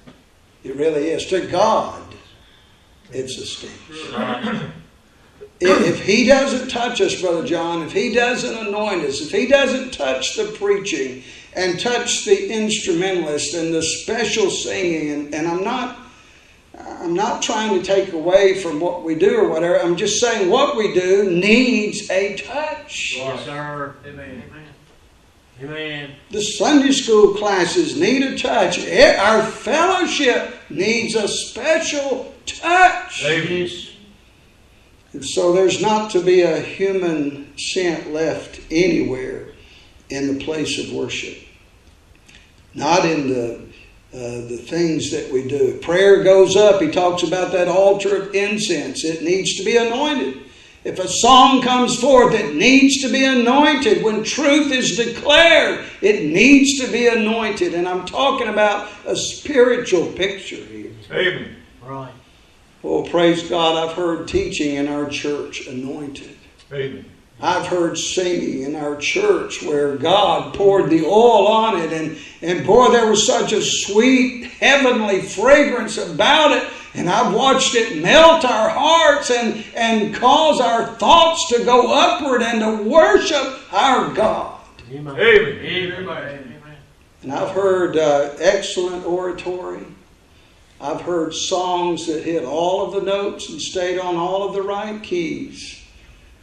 [0.65, 1.27] It really is.
[1.27, 2.03] To God,
[3.13, 4.65] it's a stench.
[5.61, 9.93] If, He doesn't touch us, Brother John, if He doesn't anoint us, if He doesn't
[9.93, 11.23] touch the preaching
[11.55, 15.99] and touch the instrumentalist and the special singing, and, and I'm not.
[16.77, 19.79] I'm not trying to take away from what we do or whatever.
[19.81, 23.15] I'm just saying what we do needs a touch.
[23.17, 23.95] Yes, sir.
[24.05, 24.43] Amen.
[25.63, 26.11] Amen.
[26.31, 28.79] The Sunday school classes need a touch.
[28.89, 33.25] Our fellowship needs a special touch.
[33.25, 33.69] Amen.
[35.13, 39.47] And so there's not to be a human scent left anywhere
[40.11, 41.39] in the place of worship.
[42.75, 43.65] Not in the
[44.13, 45.77] uh, the things that we do.
[45.81, 46.81] Prayer goes up.
[46.81, 49.05] He talks about that altar of incense.
[49.05, 50.44] It needs to be anointed.
[50.85, 54.05] If a song comes forth, it needs to be anointed.
[54.05, 57.73] When truth is declared, it needs to be anointed.
[57.73, 60.93] And I'm talking about a spiritual picture here.
[61.11, 61.57] Amen.
[61.83, 62.13] Right.
[62.83, 66.37] Oh, praise God, I've heard teaching in our church anointed.
[66.71, 67.07] Amen.
[67.41, 72.67] I've heard singing in our church where God poured the oil on it, and, and
[72.67, 76.71] boy, there was such a sweet, heavenly fragrance about it.
[76.95, 82.43] And I've watched it melt our hearts and, and cause our thoughts to go upward
[82.43, 84.61] and to worship our God.
[84.93, 85.17] Amen.
[85.19, 85.65] Amen.
[85.65, 86.77] Amen.
[87.23, 89.85] And I've heard uh, excellent oratory.
[90.81, 94.63] I've heard songs that hit all of the notes and stayed on all of the
[94.63, 95.83] right keys,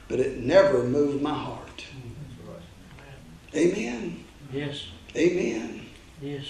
[0.07, 1.85] but it never moved my heart.
[3.53, 4.23] Amen.
[4.51, 4.87] Yes.
[5.15, 5.85] Amen.
[6.21, 6.45] Yes.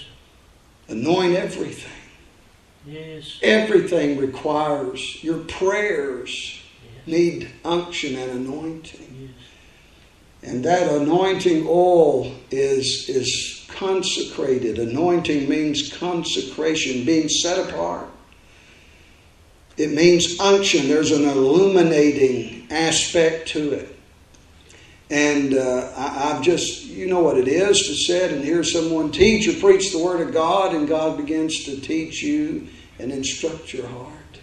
[0.88, 2.01] Anoint everything.
[2.86, 3.38] Yes.
[3.42, 6.60] Everything requires your prayers
[7.06, 9.30] need unction and anointing.
[10.40, 10.50] Yes.
[10.50, 14.78] And that anointing oil is, is consecrated.
[14.78, 18.08] Anointing means consecration, being set apart.
[19.76, 20.88] It means unction.
[20.88, 23.91] There's an illuminating aspect to it.
[25.12, 29.12] And uh, I, I've just, you know what it is to sit and hear someone
[29.12, 32.66] teach or preach the Word of God, and God begins to teach you
[32.98, 34.40] and instruct your heart.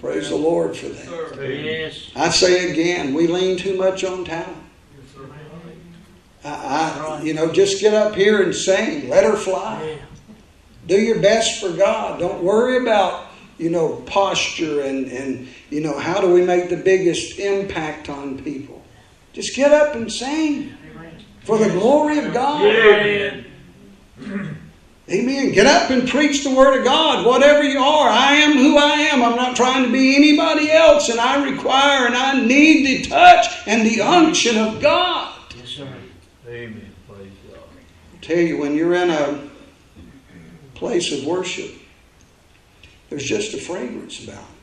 [0.00, 1.64] Praise the Lord for that.
[1.64, 2.10] Yes.
[2.14, 4.64] I say again, we lean too much on talent.
[6.44, 9.08] I, I, you know, just get up here and sing.
[9.08, 9.98] Let her fly.
[10.86, 12.20] Do your best for God.
[12.20, 16.76] Don't worry about, you know, posture and, and, you know, how do we make the
[16.76, 18.67] biggest impact on people.
[19.38, 20.74] Just get up and sing
[21.44, 22.60] for the glory of God.
[22.64, 23.46] Amen.
[25.08, 25.52] Amen.
[25.52, 28.08] Get up and preach the Word of God, whatever you are.
[28.08, 29.22] I am who I am.
[29.22, 33.46] I'm not trying to be anybody else, and I require and I need the touch
[33.68, 35.32] and the unction of God.
[35.56, 35.88] Yes, sir.
[36.48, 36.92] Amen.
[37.08, 37.60] Praise God.
[38.14, 39.48] I tell you, when you're in a
[40.74, 41.70] place of worship,
[43.08, 44.57] there's just a fragrance about it.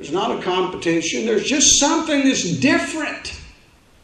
[0.00, 1.26] There's not a competition.
[1.26, 3.38] There's just something that's different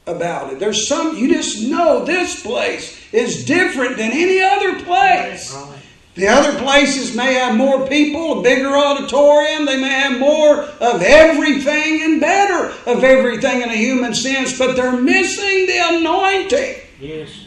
[0.07, 0.59] about it.
[0.61, 5.55] There's some, you just know this place is different than any other place.
[5.55, 5.79] Right.
[6.15, 11.01] The other places may have more people, a bigger auditorium, they may have more of
[11.01, 16.77] everything and better of everything in a human sense, but they're missing the anointing.
[17.01, 17.47] Yes.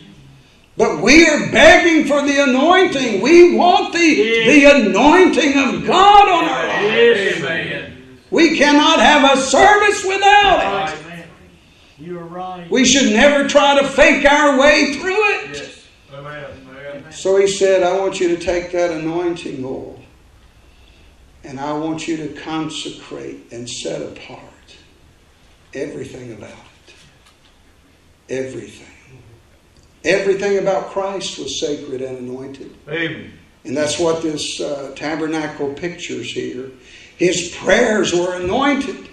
[0.75, 3.21] But we are begging for the anointing.
[3.21, 6.95] We want the, the anointing of God on our lives.
[6.95, 7.78] Yes.
[8.31, 10.99] We cannot have a service without it.
[11.01, 11.27] Amen.
[11.97, 12.69] You are right.
[12.69, 15.49] We should never try to fake our way through it.
[15.57, 15.87] Yes.
[16.13, 16.45] Amen.
[16.69, 17.11] Amen.
[17.11, 19.99] So he said, I want you to take that anointing oil
[21.43, 24.43] and I want you to consecrate and set apart
[25.73, 26.93] everything about it.
[28.29, 28.85] Everything.
[30.03, 32.73] Everything about Christ was sacred and anointed.
[32.87, 33.33] Amen.
[33.65, 36.71] And that's what this uh, tabernacle pictures here.
[37.19, 39.09] His prayers were anointed.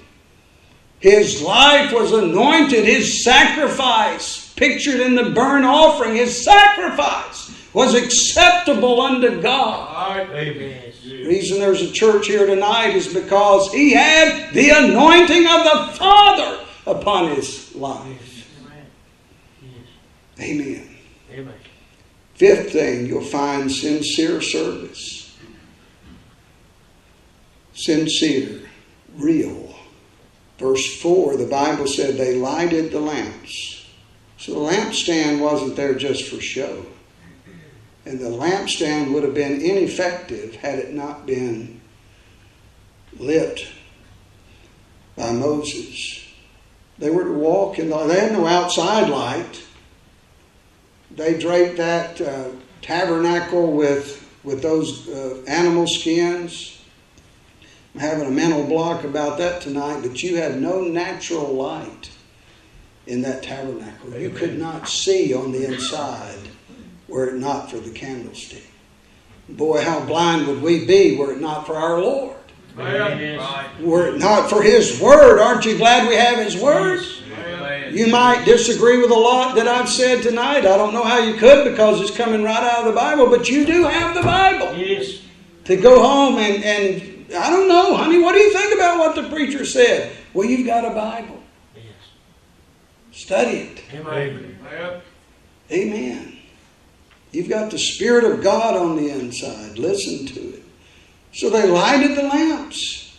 [1.00, 2.84] His life was anointed.
[2.84, 6.14] His sacrifice pictured in the burnt offering.
[6.14, 10.30] His sacrifice was acceptable unto God.
[10.30, 10.92] Amen.
[11.02, 15.98] The reason there's a church here tonight is because he had the anointing of the
[15.98, 18.48] Father upon his life.
[20.40, 20.96] Amen.
[21.32, 21.54] Amen.
[22.34, 25.15] Fifth thing, you'll find sincere service.
[27.76, 28.62] Sincere,
[29.16, 29.74] real.
[30.58, 33.86] Verse 4, the Bible said they lighted the lamps.
[34.38, 36.86] So the lampstand wasn't there just for show.
[38.06, 41.82] And the lampstand would have been ineffective had it not been
[43.18, 43.66] lit
[45.14, 46.24] by Moses.
[46.98, 49.62] They were to walk in the, they had no outside light.
[51.10, 52.48] They draped that uh,
[52.80, 56.75] tabernacle with, with those uh, animal skins.
[57.96, 62.10] I'm having a mental block about that tonight, but you had no natural light
[63.06, 64.12] in that tabernacle.
[64.12, 66.36] You could not see on the inside
[67.08, 68.66] were it not for the candlestick.
[69.48, 72.36] Boy, how blind would we be were it not for our Lord?
[72.78, 73.40] Amen.
[73.80, 75.40] Were it not for His Word?
[75.40, 77.00] Aren't you glad we have His Word?
[77.32, 77.96] Amen.
[77.96, 80.66] You might disagree with a lot that I've said tonight.
[80.66, 83.48] I don't know how you could because it's coming right out of the Bible, but
[83.48, 85.22] you do have the Bible Yes.
[85.64, 89.14] to go home and, and I don't know, honey, what do you think about what
[89.16, 90.16] the preacher said?
[90.32, 91.42] Well, you've got a Bible.
[91.74, 91.84] Yes.
[93.10, 93.82] Study it.
[93.92, 94.58] Amen.
[94.66, 95.00] Amen.
[95.72, 96.38] Amen.
[97.32, 99.78] You've got the Spirit of God on the inside.
[99.78, 100.62] Listen to it.
[101.32, 103.18] So they lighted the lamps.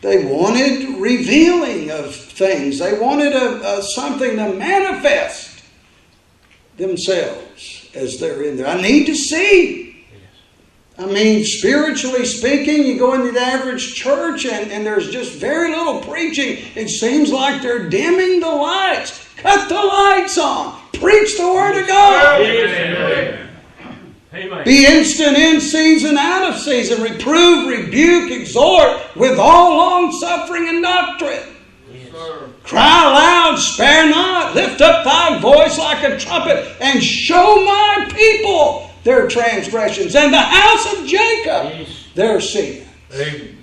[0.00, 2.80] They wanted revealing of things.
[2.80, 5.62] They wanted a, a, something to manifest
[6.76, 8.66] themselves as they're in there.
[8.66, 9.81] I need to see.
[10.98, 15.70] I mean, spiritually speaking, you go into the average church and, and there's just very
[15.70, 16.58] little preaching.
[16.74, 19.26] It seems like they're dimming the lights.
[19.36, 20.78] Cut the lights on.
[20.92, 22.40] Preach the Word of God.
[22.40, 23.48] Amen.
[24.34, 24.64] Amen.
[24.64, 27.02] Be instant in season, out of season.
[27.02, 31.48] Reprove, rebuke, exhort with all long suffering and doctrine.
[32.62, 34.54] Cry aloud, spare not.
[34.54, 40.38] Lift up thy voice like a trumpet and show my people their transgressions and the
[40.38, 41.88] house of Jacob Yes.
[42.14, 42.86] their sin.
[43.14, 43.58] Amen.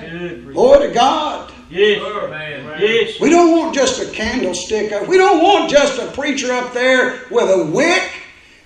[0.00, 0.52] Good.
[0.54, 1.50] Glory God.
[1.70, 2.02] Yes.
[2.02, 2.76] Amen.
[2.80, 3.20] Yes.
[3.20, 4.92] We don't want just a candlestick.
[4.92, 8.02] up- We don't want just a preacher up there with a wick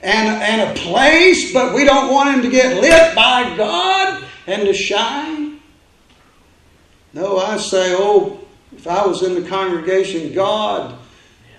[0.02, 4.62] and, and a place, but we don't want him to get lit by God and
[4.62, 5.60] to shine.
[7.12, 8.40] No, I say, oh,
[8.76, 10.94] if I was in the congregation, God,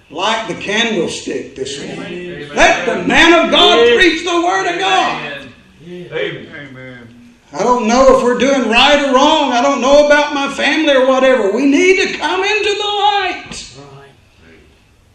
[0.10, 2.14] light the candlestick this morning.
[2.14, 2.55] Amen.
[2.55, 3.95] Let the man of God Yes.
[3.95, 5.26] preach the word of God.
[5.26, 5.53] Amen.
[5.86, 6.12] Yes.
[6.12, 6.68] Amen.
[6.70, 7.34] Amen.
[7.53, 9.51] I don't know if we're doing right or wrong.
[9.53, 11.51] I don't know about my family or whatever.
[11.51, 13.74] We need to come into the light.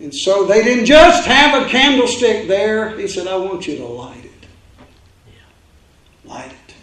[0.01, 2.99] And so they didn't just have a candlestick there.
[2.99, 4.49] He said, I want you to light it.
[6.24, 6.74] Light it.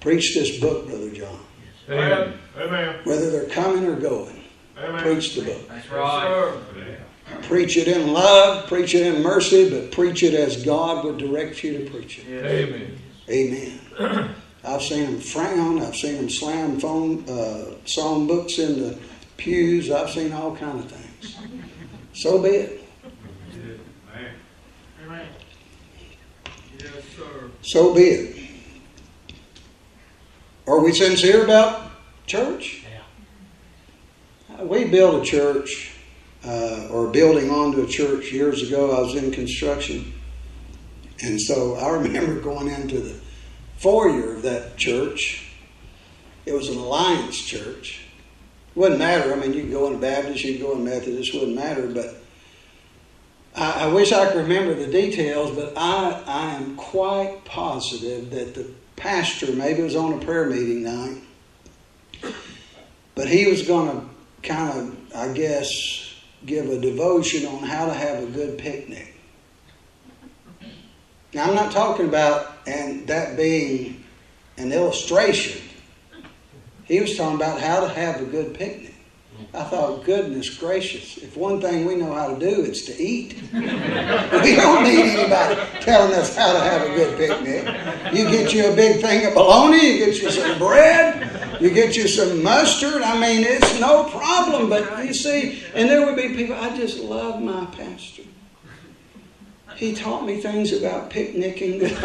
[0.00, 1.38] Preach this book, Brother John.
[1.88, 2.34] Amen.
[2.58, 2.96] Amen.
[3.04, 4.41] Whether they're coming or going,
[4.78, 5.02] Amen.
[5.02, 5.68] preach the book.
[5.68, 6.58] That's right.
[7.42, 11.62] Preach it in love, preach it in mercy, but preach it as God would direct
[11.64, 12.26] you to preach it.
[12.28, 12.98] Amen.
[13.28, 14.34] Amen.
[14.64, 15.82] I've seen them frown.
[15.82, 18.98] I've seen them slam phone, uh, psalm books in the
[19.36, 19.90] pews.
[19.90, 21.36] I've seen all kind of things.
[22.12, 22.84] So be it.
[24.14, 24.34] Amen.
[25.04, 25.26] Amen.
[26.78, 27.50] Yes, sir.
[27.62, 28.50] So be it.
[30.66, 31.90] Are we sincere about
[32.26, 32.81] church?
[34.62, 35.92] We built a church,
[36.44, 38.90] uh, or building onto a church years ago.
[38.96, 40.12] I was in construction.
[41.22, 43.14] And so I remember going into the
[43.78, 45.52] foyer of that church.
[46.46, 48.06] It was an alliance church.
[48.74, 49.32] It wouldn't matter.
[49.32, 51.86] I mean, you could go in Baptist, you could go in Methodist, wouldn't matter.
[51.86, 52.16] But
[53.54, 58.54] I, I wish I could remember the details, but I, I am quite positive that
[58.54, 61.18] the pastor, maybe it was on a prayer meeting night,
[63.14, 64.11] but he was going to
[64.42, 66.14] kind of, I guess,
[66.44, 69.14] give a devotion on how to have a good picnic.
[71.34, 74.04] Now, I'm not talking about and that being
[74.58, 75.62] an illustration.
[76.84, 78.92] He was talking about how to have a good picnic.
[79.54, 83.42] I thought, goodness gracious, if one thing we know how to do, it's to eat.
[83.52, 83.60] we
[84.56, 88.14] don't need anybody telling us how to have a good picnic.
[88.14, 91.96] You get you a big thing of bologna, you get you some bread, you get
[91.96, 93.02] you some mustard.
[93.02, 94.68] I mean, it's no problem.
[94.68, 98.22] But you see, and there would be people, I just love my pastor.
[99.76, 101.78] He taught me things about picnicking.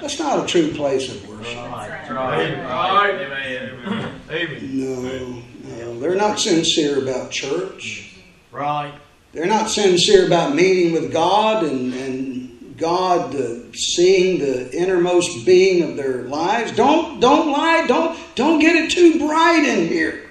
[0.00, 1.56] That's not a true place of worship.
[1.56, 1.88] Right.
[1.88, 3.14] That's right.
[3.14, 4.20] Amen.
[4.30, 4.78] Amen.
[4.78, 5.42] No, no.
[5.64, 8.16] No, they're not sincere about church.
[8.52, 8.92] Right.
[9.32, 12.43] They're not sincere about meeting with God and, and
[12.76, 16.72] God uh, seeing the innermost being of their lives.
[16.72, 17.86] Don't don't lie.
[17.86, 20.28] Don't don't get it too bright in here.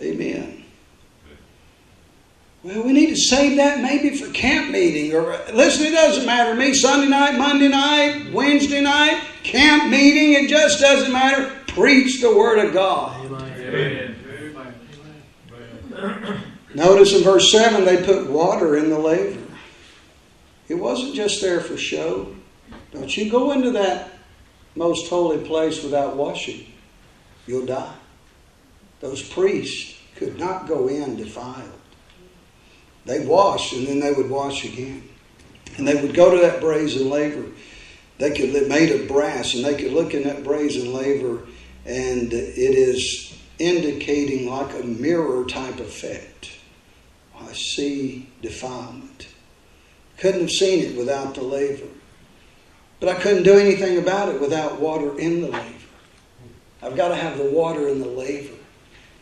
[0.00, 0.64] Amen.
[2.62, 5.86] Well, we need to save that maybe for camp meeting or listen.
[5.86, 6.74] It doesn't matter to me.
[6.74, 10.32] Sunday night, Monday night, Wednesday night, camp meeting.
[10.32, 11.54] It just doesn't matter.
[11.68, 13.24] Preach the word of God.
[13.26, 14.16] Amen.
[15.92, 16.42] Amen.
[16.74, 19.45] Notice in verse 7 they put water in the laver.
[20.68, 22.34] It wasn't just there for show.
[22.92, 24.10] Don't you go into that
[24.74, 26.66] most holy place without washing,
[27.46, 27.94] you'll die.
[29.00, 31.72] Those priests could not go in defiled.
[33.04, 35.08] They washed and then they would wash again.
[35.76, 37.44] And they would go to that brazen laver.
[38.18, 41.42] They could they made of brass and they could look in that brazen laver
[41.84, 46.50] and it is indicating like a mirror type effect.
[47.38, 49.05] I see defilement.
[50.18, 51.88] Couldn't have seen it without the laver.
[53.00, 55.74] But I couldn't do anything about it without water in the laver.
[56.82, 58.54] I've got to have the water in the laver.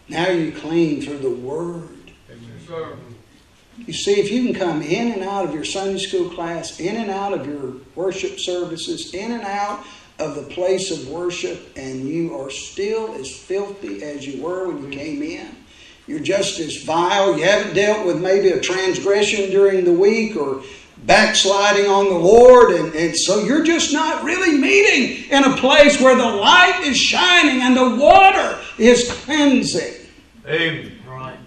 [0.08, 1.88] Now you're clean through the Word.
[2.66, 2.96] Sir.
[3.78, 6.96] You see, if you can come in and out of your Sunday school class, in
[6.96, 9.84] and out of your worship services, in and out
[10.18, 14.84] of the place of worship, and you are still as filthy as you were when
[14.84, 15.56] you came in,
[16.06, 17.36] you're just as vile.
[17.36, 20.62] You haven't dealt with maybe a transgression during the week or
[21.06, 26.00] backsliding on the Lord, and, and so you're just not really meeting in a place
[26.00, 29.94] where the light is shining and the water is cleansing.
[30.46, 30.98] Amen.
[31.06, 31.38] Right.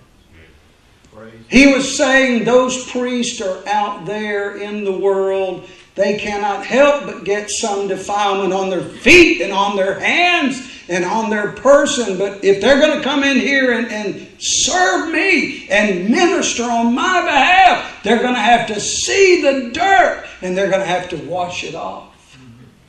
[1.13, 1.33] Praise.
[1.49, 5.67] He was saying those priests are out there in the world.
[5.95, 11.05] They cannot help but get some defilement on their feet and on their hands and
[11.05, 12.17] on their person.
[12.17, 16.93] But if they're going to come in here and, and serve me and minister on
[16.93, 21.09] my behalf, they're going to have to see the dirt and they're going to have
[21.09, 22.37] to wash it off.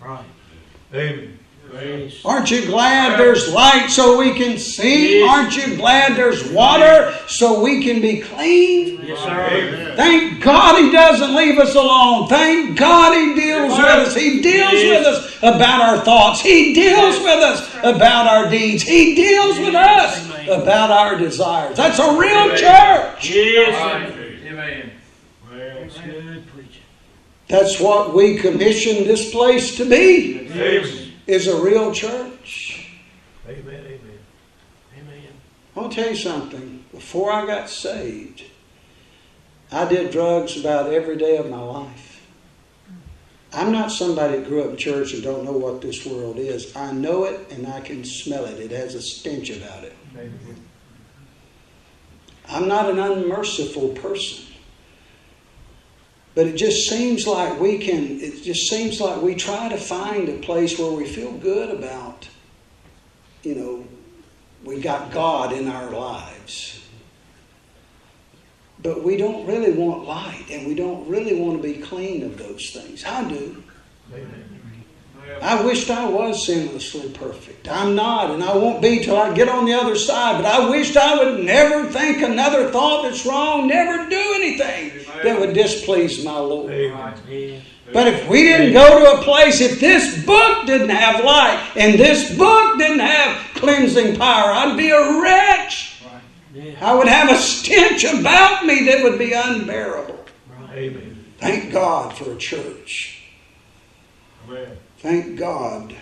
[0.01, 0.24] Right.
[0.94, 1.38] Amen.
[1.70, 2.24] Praise.
[2.24, 5.22] Aren't you glad there's light so we can see?
[5.22, 9.04] Aren't you glad there's water so we can be clean?
[9.04, 9.94] Yes, sir.
[9.94, 12.28] Thank God He doesn't leave us alone.
[12.28, 14.14] Thank God He deals with us.
[14.14, 16.40] He deals with us about our thoughts.
[16.40, 18.82] He deals with us about our deeds.
[18.82, 21.76] He deals with us about our desires.
[21.76, 23.30] That's a real church.
[23.30, 24.14] Yes,
[24.46, 24.92] Amen.
[25.50, 25.98] That's.
[27.48, 31.07] That's what we commissioned this place to be, Amen.
[31.28, 32.90] Is a real church.
[33.46, 33.62] Amen.
[33.66, 34.18] Amen.
[34.98, 35.22] Amen.
[35.76, 36.84] I want to tell you something.
[36.90, 38.42] Before I got saved,
[39.70, 42.26] I did drugs about every day of my life.
[43.52, 46.74] I'm not somebody that grew up in church and don't know what this world is.
[46.74, 48.58] I know it and I can smell it.
[48.58, 49.96] It has a stench about it.
[52.48, 54.47] I'm not an unmerciful person.
[56.39, 60.28] But it just seems like we can, it just seems like we try to find
[60.28, 62.28] a place where we feel good about,
[63.43, 63.84] you know,
[64.62, 66.89] we've got God in our lives.
[68.80, 72.39] But we don't really want light and we don't really want to be clean of
[72.39, 73.05] those things.
[73.05, 73.64] I do.
[75.42, 77.68] I wished I was sinlessly perfect.
[77.68, 80.42] I'm not, and I won't be till I get on the other side.
[80.42, 85.38] But I wished I would never think another thought that's wrong, never do anything that
[85.38, 86.72] would displease my Lord.
[86.72, 87.60] Yeah.
[87.92, 91.98] But if we didn't go to a place, if this book didn't have light and
[91.98, 96.02] this book didn't have cleansing power, I'd be a wretch.
[96.80, 100.24] I would have a stench about me that would be unbearable.
[100.72, 101.24] Amen.
[101.38, 103.22] Thank God for a church.
[104.48, 104.76] Amen.
[104.99, 105.94] Thank God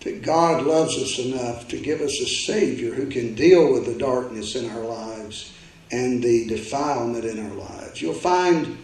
[0.00, 3.98] that God loves us enough to give us a Savior who can deal with the
[3.98, 5.52] darkness in our lives
[5.90, 8.00] and the defilement in our lives.
[8.00, 8.78] You'll find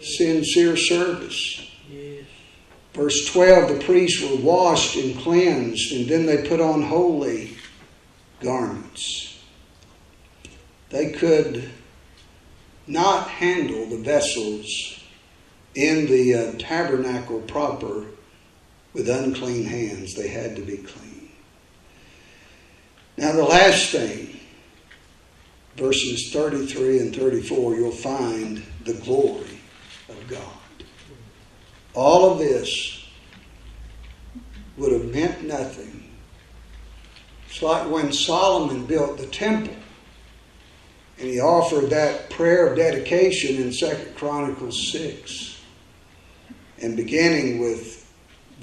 [0.00, 1.70] sincere service.
[2.92, 7.56] Verse 12 the priests were washed and cleansed, and then they put on holy
[8.40, 9.42] garments.
[10.90, 11.70] They could
[12.86, 15.00] not handle the vessels
[15.74, 18.06] in the uh, tabernacle proper
[18.94, 20.14] with unclean hands.
[20.14, 21.30] They had to be clean.
[23.16, 24.40] Now, the last thing,
[25.76, 29.60] verses 33 and 34, you'll find the glory
[30.08, 30.40] of God.
[31.94, 33.06] All of this
[34.76, 36.10] would have meant nothing.
[37.48, 39.76] It's like when Solomon built the temple
[41.18, 45.62] and he offered that prayer of dedication in Second Chronicles 6.
[46.82, 48.03] And beginning with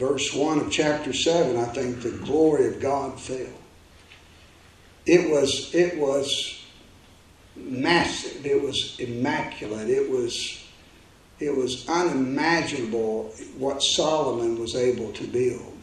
[0.02, 3.54] verse 1 of chapter 7, I think the glory of God fell.
[5.06, 6.66] it was it was
[7.56, 8.45] massive.
[8.45, 9.89] It was immaculate.
[9.89, 10.64] It was
[11.39, 15.78] it was unimaginable what Solomon was able to build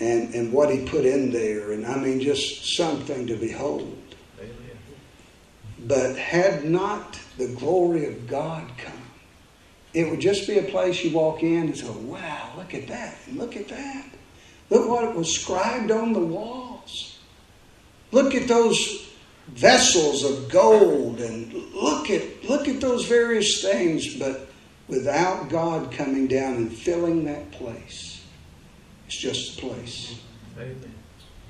[0.00, 1.72] and and what he put in there.
[1.72, 4.16] And I mean, just something to behold.
[4.38, 4.78] Amen.
[5.86, 9.05] But had not the glory of God come,
[9.96, 13.16] it would just be a place you walk in and say, wow, look at that,
[13.32, 14.04] look at that.
[14.68, 17.18] Look what was scribed on the walls.
[18.12, 19.10] Look at those
[19.48, 24.50] vessels of gold and look at look at those various things, but
[24.86, 28.22] without God coming down and filling that place.
[29.06, 30.20] It's just a place.
[30.58, 30.94] Amen.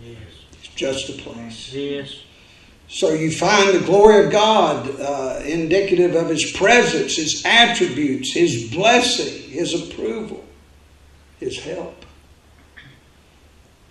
[0.01, 0.19] Yes.
[0.53, 1.73] It's just a place.
[1.73, 2.21] Yes.
[2.89, 8.71] So you find the glory of God uh, indicative of His presence, His attributes, His
[8.71, 10.45] blessing, His approval,
[11.41, 12.05] His help.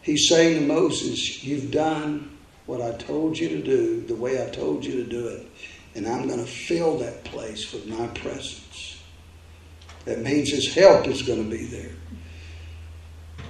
[0.02, 2.38] He's saying to Moses, You've done
[2.68, 5.46] what I told you to do, the way I told you to do it,
[5.94, 9.02] and I'm going to fill that place with my presence.
[10.06, 11.92] That means His help is going to be there.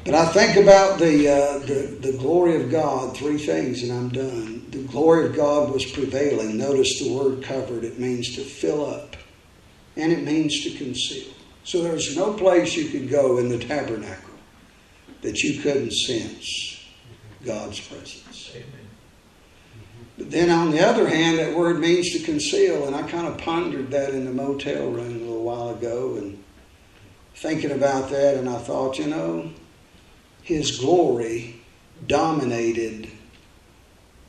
[0.05, 4.09] But I think about the, uh, the, the glory of God, three things, and I'm
[4.09, 4.67] done.
[4.69, 6.57] The glory of God was prevailing.
[6.57, 7.83] Notice the word covered.
[7.83, 9.15] It means to fill up,
[9.97, 11.33] and it means to conceal.
[11.63, 14.35] So there's no place you could go in the tabernacle
[15.23, 16.85] that you couldn't sense
[17.43, 18.51] God's presence.
[18.53, 18.67] Amen.
[20.19, 23.39] But then on the other hand, that word means to conceal, and I kind of
[23.39, 26.43] pondered that in the motel room a little while ago and
[27.33, 29.49] thinking about that, and I thought, you know,
[30.45, 31.55] his glory
[32.05, 33.09] dominated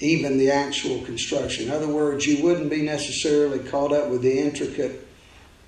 [0.01, 1.67] even the actual construction.
[1.67, 5.07] In other words, you wouldn't be necessarily caught up with the intricate,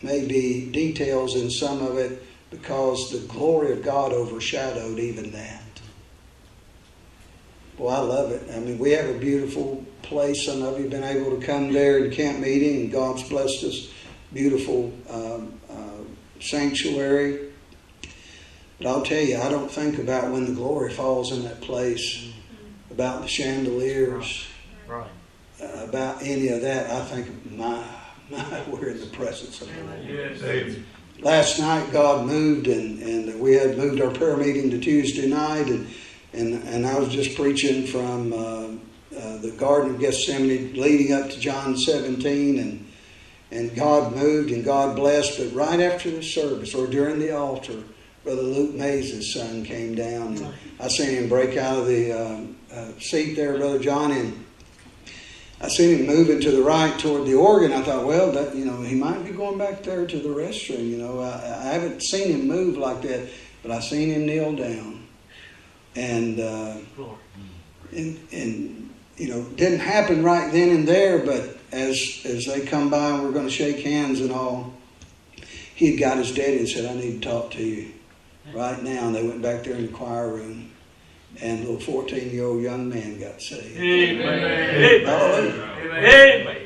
[0.01, 5.63] maybe details in some of it because the glory of God overshadowed even that.
[7.77, 8.51] Well, I love it.
[8.51, 10.47] I mean, we have a beautiful place.
[10.47, 13.65] Some of you have been able to come there in camp meeting, and God's blessed
[13.65, 13.93] us.
[14.33, 17.48] Beautiful um, uh, sanctuary.
[18.79, 22.31] But I'll tell you, I don't think about when the glory falls in that place,
[22.91, 24.47] about the chandeliers,
[24.87, 25.09] Right.
[25.61, 26.91] uh, about any of that.
[26.91, 27.83] I think, my,
[28.31, 30.05] my, we're in the presence of the Lord.
[30.07, 30.43] Yes.
[30.43, 30.87] Amen.
[31.21, 35.67] Last night, God moved, and, and we had moved our prayer meeting to Tuesday night,
[35.69, 35.87] and
[36.35, 38.37] and, and I was just preaching from uh,
[39.19, 42.87] uh, the Garden of Gethsemane, leading up to John 17, and
[43.51, 45.39] and God moved and God blessed.
[45.39, 47.83] But right after the service, or during the altar,
[48.29, 52.57] Brother Luke Mays' son came down, and I seen him break out of the um,
[52.71, 54.45] uh, seat there, Brother John, and
[55.63, 57.73] I seen him moving to the right toward the organ.
[57.73, 60.91] I thought, well, that you know, he might be going back there to the restroom.
[60.91, 63.31] You know, I, I haven't seen him move like that,
[63.63, 65.07] but I seen him kneel down,
[65.97, 66.77] and uh,
[67.93, 71.25] and and you know, didn't happen right then and there.
[71.25, 74.75] But as as they come by and we're going to shake hands and all,
[75.75, 77.95] he had got his daddy and said, "I need to talk to you
[78.55, 80.71] right now." And they went back there in the choir room,
[81.41, 83.79] and a little fourteen-year-old young man got saved.
[83.79, 85.05] Amen.
[85.05, 85.71] Hallelujah.
[85.85, 86.57] Amen.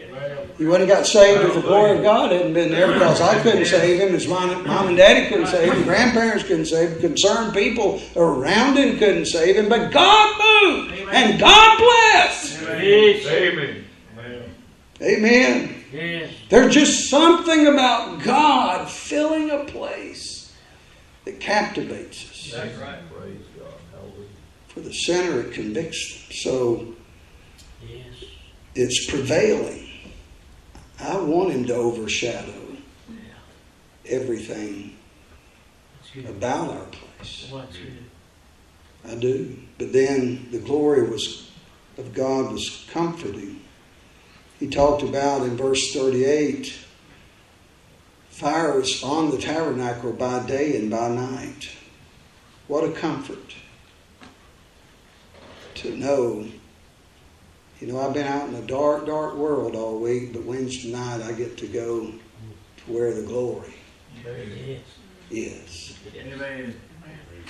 [0.58, 3.42] He wouldn't have got saved if the glory of God hadn't been there because I
[3.42, 7.00] couldn't save him, his mom, mom and daddy couldn't save him, grandparents couldn't save him,
[7.00, 12.62] concerned people around him couldn't save him, but God moved and God blessed.
[12.62, 13.84] Amen.
[15.00, 16.28] Amen.
[16.48, 20.41] There's just something about God filling a place
[21.24, 22.52] that captivates us.
[22.52, 22.98] That's right.
[23.12, 23.72] Praise God.
[23.92, 24.28] Hallelujah.
[24.68, 26.32] For the sinner, it convicts them.
[26.36, 26.94] So
[27.86, 28.24] Yes.
[28.74, 29.88] it's prevailing.
[30.98, 32.76] I want him to overshadow
[34.06, 34.96] everything
[36.26, 37.46] about our place.
[37.50, 37.76] What's?
[39.08, 39.58] I do.
[39.78, 41.50] But then the glory was
[41.98, 43.60] of God was comforting.
[44.60, 46.72] He talked about in verse 38
[48.32, 51.70] fire is on the tabernacle by day and by night.
[52.66, 53.54] What a comfort
[55.76, 56.46] to know.
[57.80, 61.20] You know, I've been out in a dark, dark world all week, but Wednesday night
[61.22, 62.12] I get to go
[62.76, 63.74] to where the glory
[64.24, 64.80] Amen.
[65.30, 65.96] Is.
[66.14, 66.80] Amen.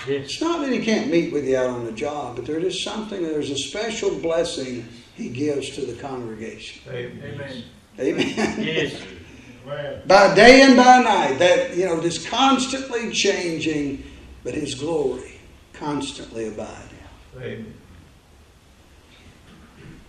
[0.06, 0.24] Yes.
[0.24, 2.82] It's not that he can't meet with you out on the job, but there is
[2.82, 6.82] something, there's a special blessing he gives to the congregation.
[6.90, 7.64] Amen.
[8.00, 8.62] Amen.
[8.64, 9.00] Yes.
[9.64, 10.02] Amen.
[10.06, 14.04] by day and by night, that, you know, this constantly changing,
[14.42, 15.38] but his glory
[15.72, 16.98] constantly abiding.
[17.36, 17.74] Amen.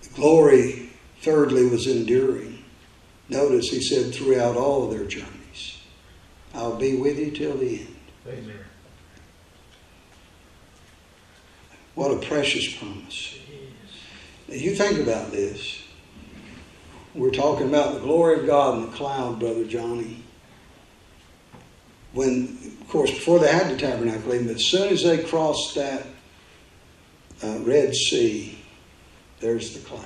[0.01, 0.89] The glory,
[1.21, 2.63] thirdly, was enduring.
[3.29, 5.81] Notice he said throughout all of their journeys,
[6.53, 7.95] I'll be with you till the end.
[8.27, 8.59] Amen.
[11.95, 13.37] What a precious promise.
[14.47, 15.82] You think about this.
[17.15, 20.23] We're talking about the glory of God in the cloud, Brother Johnny.
[22.13, 26.07] When, of course, before they had the tabernacle, but as soon as they crossed that
[27.43, 28.57] uh, Red Sea,
[29.39, 30.05] there's the cloud.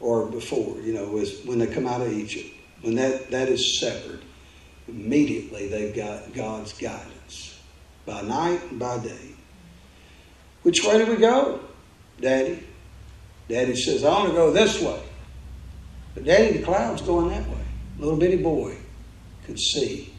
[0.00, 2.50] Or before, you know, was when they come out of Egypt.
[2.80, 4.22] When that, that is severed,
[4.88, 7.60] immediately they've got God's guidance
[8.04, 9.30] by night and by day.
[10.62, 11.60] Which way do we go,
[12.20, 12.66] Daddy?
[13.48, 15.00] Daddy says, I want to go this way.
[16.14, 17.64] But Daddy, the cloud's going that way.
[17.98, 18.76] Little bitty boy
[19.44, 20.14] could see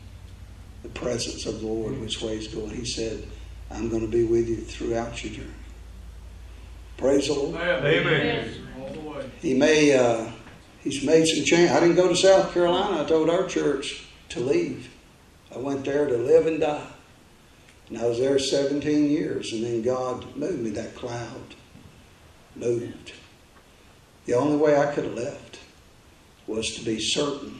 [0.83, 2.69] the presence of the Lord, which way he's going.
[2.69, 3.25] He said,
[3.71, 5.49] I'm going to be with you throughout your journey.
[6.97, 7.55] Praise the Lord.
[7.55, 8.49] Amen.
[8.79, 9.29] All the way.
[9.41, 10.29] He may, uh,
[10.81, 11.71] he's made some change.
[11.71, 13.03] I didn't go to South Carolina.
[13.03, 14.91] I told our church to leave.
[15.53, 16.87] I went there to live and die.
[17.89, 20.71] And I was there 17 years, and then God moved me.
[20.71, 21.55] That cloud
[22.55, 23.13] moved.
[24.25, 25.44] The only way I could have left
[26.47, 27.59] was to be certain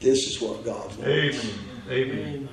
[0.00, 1.02] this is what God wants.
[1.02, 1.40] Amen.
[1.88, 2.18] Amen.
[2.18, 2.48] Amen.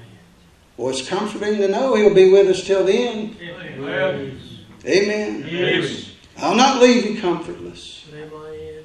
[0.78, 3.38] Well, it's comforting to know He'll be with us till the end.
[3.42, 4.40] Amen.
[4.86, 5.48] Amen.
[5.50, 6.12] Yes.
[6.38, 8.06] I'll not leave you comfortless.
[8.14, 8.84] Amen.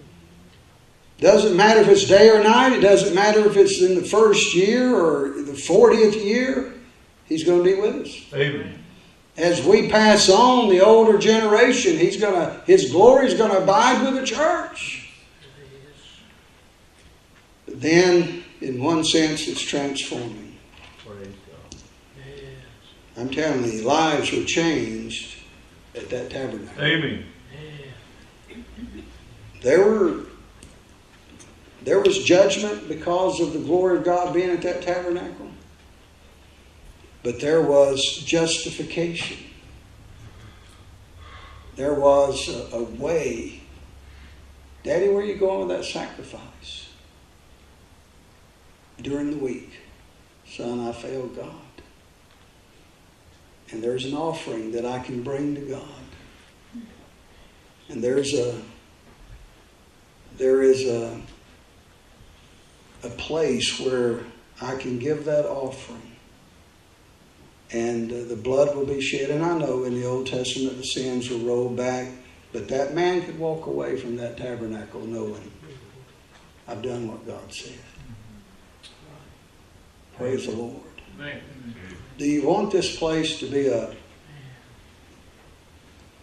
[1.19, 2.73] Doesn't matter if it's day or night.
[2.73, 6.75] It doesn't matter if it's in the first year or the 40th year.
[7.25, 8.35] He's going to be with us.
[8.35, 8.85] Amen.
[9.37, 13.59] As we pass on, the older generation, he's going to, his glory is going to
[13.59, 14.98] abide with the church.
[17.69, 20.57] But then, in one sense, it's transforming.
[21.05, 21.81] Praise God.
[22.17, 22.45] Yes.
[23.15, 25.37] I'm telling you, lives were changed
[25.95, 26.83] at that tabernacle.
[26.83, 27.27] Amen.
[29.61, 30.25] There were
[31.83, 35.51] there was judgment because of the glory of God being at that tabernacle.
[37.23, 39.37] But there was justification.
[41.77, 43.63] There was a, a way.
[44.85, 46.88] Daddy, where are you going with that sacrifice?
[49.01, 49.71] During the week.
[50.47, 51.55] Son, I failed God.
[53.71, 55.83] And there's an offering that I can bring to God.
[57.89, 58.61] And there's a
[60.39, 61.21] there is a,
[63.03, 64.21] a place where
[64.63, 66.17] I can give that offering.
[67.71, 69.31] And uh, the blood will be shed.
[69.31, 72.09] And I know in the Old Testament the sins were rolled back,
[72.53, 75.51] but that man could walk away from that tabernacle knowing
[76.67, 77.79] I've done what God said.
[80.19, 80.83] Praise the Lord.
[81.15, 81.41] Amen.
[82.19, 83.95] Do you want this place to be a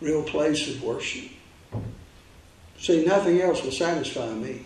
[0.02, 1.32] real place of worship?
[2.78, 4.66] See, nothing else will satisfy me.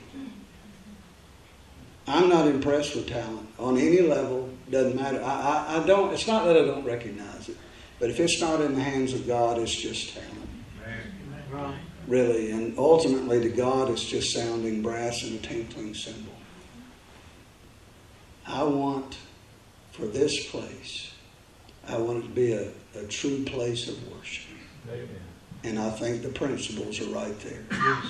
[2.07, 4.49] I'm not impressed with talent on any level.
[4.71, 5.23] Doesn't matter.
[5.23, 5.27] I,
[5.77, 6.11] I, I don't.
[6.11, 7.57] It's not that I don't recognize it,
[7.99, 10.49] but if it's not in the hands of God, it's just talent,
[11.51, 11.75] Right.
[12.07, 12.49] really.
[12.49, 16.28] And ultimately, to God, it's just sounding brass and a tinkling cymbal.
[18.50, 19.18] I want
[19.91, 21.12] for this place.
[21.88, 24.52] I want it to be a, a true place of worship.
[24.91, 25.08] Amen.
[25.64, 27.64] And I think the principles are right there.
[27.72, 28.06] Yes.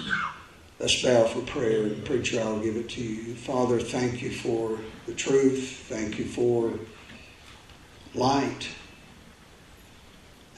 [0.80, 1.84] Let's bow for prayer.
[1.84, 3.36] And preacher, I'll give it to you.
[3.36, 5.86] Father, thank you for the truth.
[5.90, 6.74] Thank you for
[8.16, 8.70] light.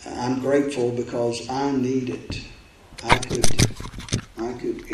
[0.06, 2.42] I'm grateful because I need it.
[3.04, 3.46] I could,
[4.38, 4.92] I could